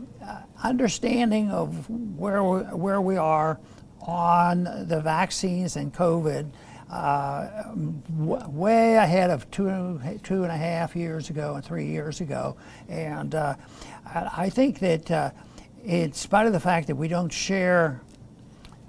understanding 0.64 1.50
of 1.50 1.88
where 2.18 2.42
we, 2.42 2.60
where 2.60 3.00
we 3.00 3.16
are 3.16 3.60
on 4.00 4.64
the 4.64 5.00
vaccines 5.00 5.76
and 5.76 5.92
COVID 5.94 6.50
uh, 6.90 7.64
w- 7.72 8.48
way 8.48 8.96
ahead 8.96 9.30
of 9.30 9.50
two, 9.50 10.00
two 10.22 10.42
and 10.42 10.52
a 10.52 10.56
half 10.56 10.96
years 10.96 11.30
ago 11.30 11.54
and 11.54 11.64
three 11.64 11.86
years 11.86 12.20
ago. 12.20 12.56
And 12.88 13.34
uh, 13.34 13.54
I 14.14 14.50
think 14.50 14.78
that 14.80 15.10
uh, 15.10 15.30
in 15.84 16.12
spite 16.12 16.46
of 16.46 16.52
the 16.52 16.60
fact 16.60 16.86
that 16.88 16.96
we 16.96 17.08
don't 17.08 17.32
share 17.32 18.00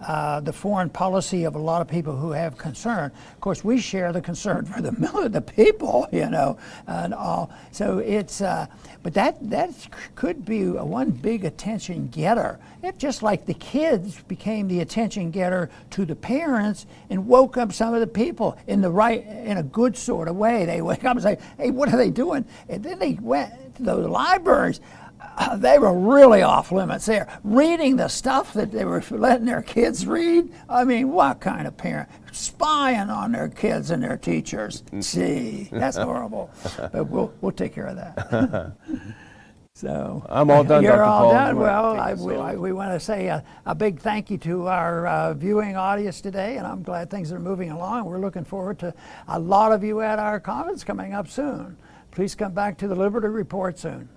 uh, 0.05 0.39
the 0.39 0.53
foreign 0.53 0.89
policy 0.89 1.45
of 1.45 1.55
a 1.55 1.59
lot 1.59 1.81
of 1.81 1.87
people 1.87 2.15
who 2.15 2.31
have 2.31 2.57
concern. 2.57 3.11
Of 3.33 3.39
course, 3.41 3.63
we 3.63 3.79
share 3.79 4.13
the 4.13 4.21
concern 4.21 4.65
for 4.65 4.81
the 4.81 4.91
the 5.29 5.41
people, 5.41 6.07
you 6.11 6.29
know, 6.29 6.57
and 6.87 7.13
all. 7.13 7.51
So 7.71 7.99
it's, 7.99 8.41
uh, 8.41 8.67
but 9.01 9.13
that 9.15 9.37
that 9.49 9.71
could 10.15 10.45
be 10.45 10.65
one 10.67 11.09
big 11.11 11.43
attention 11.43 12.07
getter. 12.07 12.59
It 12.83 12.99
just 12.99 13.23
like 13.23 13.45
the 13.45 13.55
kids 13.55 14.21
became 14.27 14.67
the 14.67 14.81
attention 14.81 15.31
getter 15.31 15.71
to 15.91 16.05
the 16.05 16.15
parents 16.15 16.85
and 17.09 17.27
woke 17.27 17.57
up 17.57 17.73
some 17.73 17.93
of 17.93 17.99
the 17.99 18.07
people 18.07 18.57
in 18.67 18.81
the 18.81 18.91
right, 18.91 19.25
in 19.25 19.57
a 19.57 19.63
good 19.63 19.97
sort 19.97 20.27
of 20.27 20.35
way. 20.35 20.65
They 20.65 20.81
wake 20.81 21.03
up 21.03 21.15
and 21.15 21.23
say, 21.23 21.37
"Hey, 21.57 21.71
what 21.71 21.91
are 21.91 21.97
they 21.97 22.11
doing?" 22.11 22.45
And 22.69 22.83
then 22.83 22.99
they 22.99 23.13
went 23.13 23.75
to 23.77 23.83
those 23.83 24.07
libraries 24.07 24.79
they 25.57 25.77
were 25.79 25.93
really 25.93 26.41
off 26.41 26.71
limits 26.71 27.05
there. 27.05 27.27
Reading 27.43 27.95
the 27.95 28.07
stuff 28.07 28.53
that 28.53 28.71
they 28.71 28.85
were 28.85 29.03
letting 29.11 29.45
their 29.45 29.61
kids 29.61 30.05
read. 30.07 30.51
I 30.69 30.83
mean, 30.83 31.11
what 31.11 31.39
kind 31.41 31.67
of 31.67 31.77
parent? 31.77 32.09
Spying 32.31 33.09
on 33.09 33.31
their 33.31 33.49
kids 33.49 33.91
and 33.91 34.03
their 34.03 34.17
teachers. 34.17 34.83
Gee, 34.99 35.69
that's 35.71 35.97
horrible. 36.09 36.49
But 36.91 37.05
we'll, 37.09 37.33
we'll 37.41 37.51
take 37.51 37.73
care 37.73 37.88
of 37.88 37.95
that. 37.95 38.75
so 39.73 40.25
I'm 40.29 40.49
all 40.51 40.63
done, 40.63 40.83
You're 40.83 40.93
Dr. 40.93 41.03
all 41.03 41.21
Paul. 41.23 41.33
done. 41.33 41.55
Well, 41.57 41.99
I, 41.99 42.13
we. 42.13 42.35
I, 42.35 42.55
we 42.55 42.71
want 42.71 42.91
to 42.91 42.99
say 42.99 43.27
a, 43.27 43.43
a 43.65 43.75
big 43.75 43.99
thank 43.99 44.29
you 44.29 44.38
to 44.39 44.67
our 44.67 45.07
uh, 45.07 45.33
viewing 45.33 45.75
audience 45.75 46.21
today, 46.21 46.57
and 46.57 46.65
I'm 46.67 46.83
glad 46.83 47.09
things 47.09 47.31
are 47.31 47.39
moving 47.39 47.71
along. 47.71 48.05
We're 48.05 48.19
looking 48.19 48.45
forward 48.45 48.79
to 48.79 48.93
a 49.27 49.39
lot 49.39 49.71
of 49.71 49.83
you 49.83 50.01
at 50.01 50.19
our 50.19 50.39
conference 50.39 50.83
coming 50.83 51.13
up 51.13 51.27
soon. 51.27 51.77
Please 52.11 52.35
come 52.35 52.53
back 52.53 52.77
to 52.77 52.88
the 52.88 52.95
Liberty 52.95 53.27
Report 53.27 53.77
soon. 53.77 54.07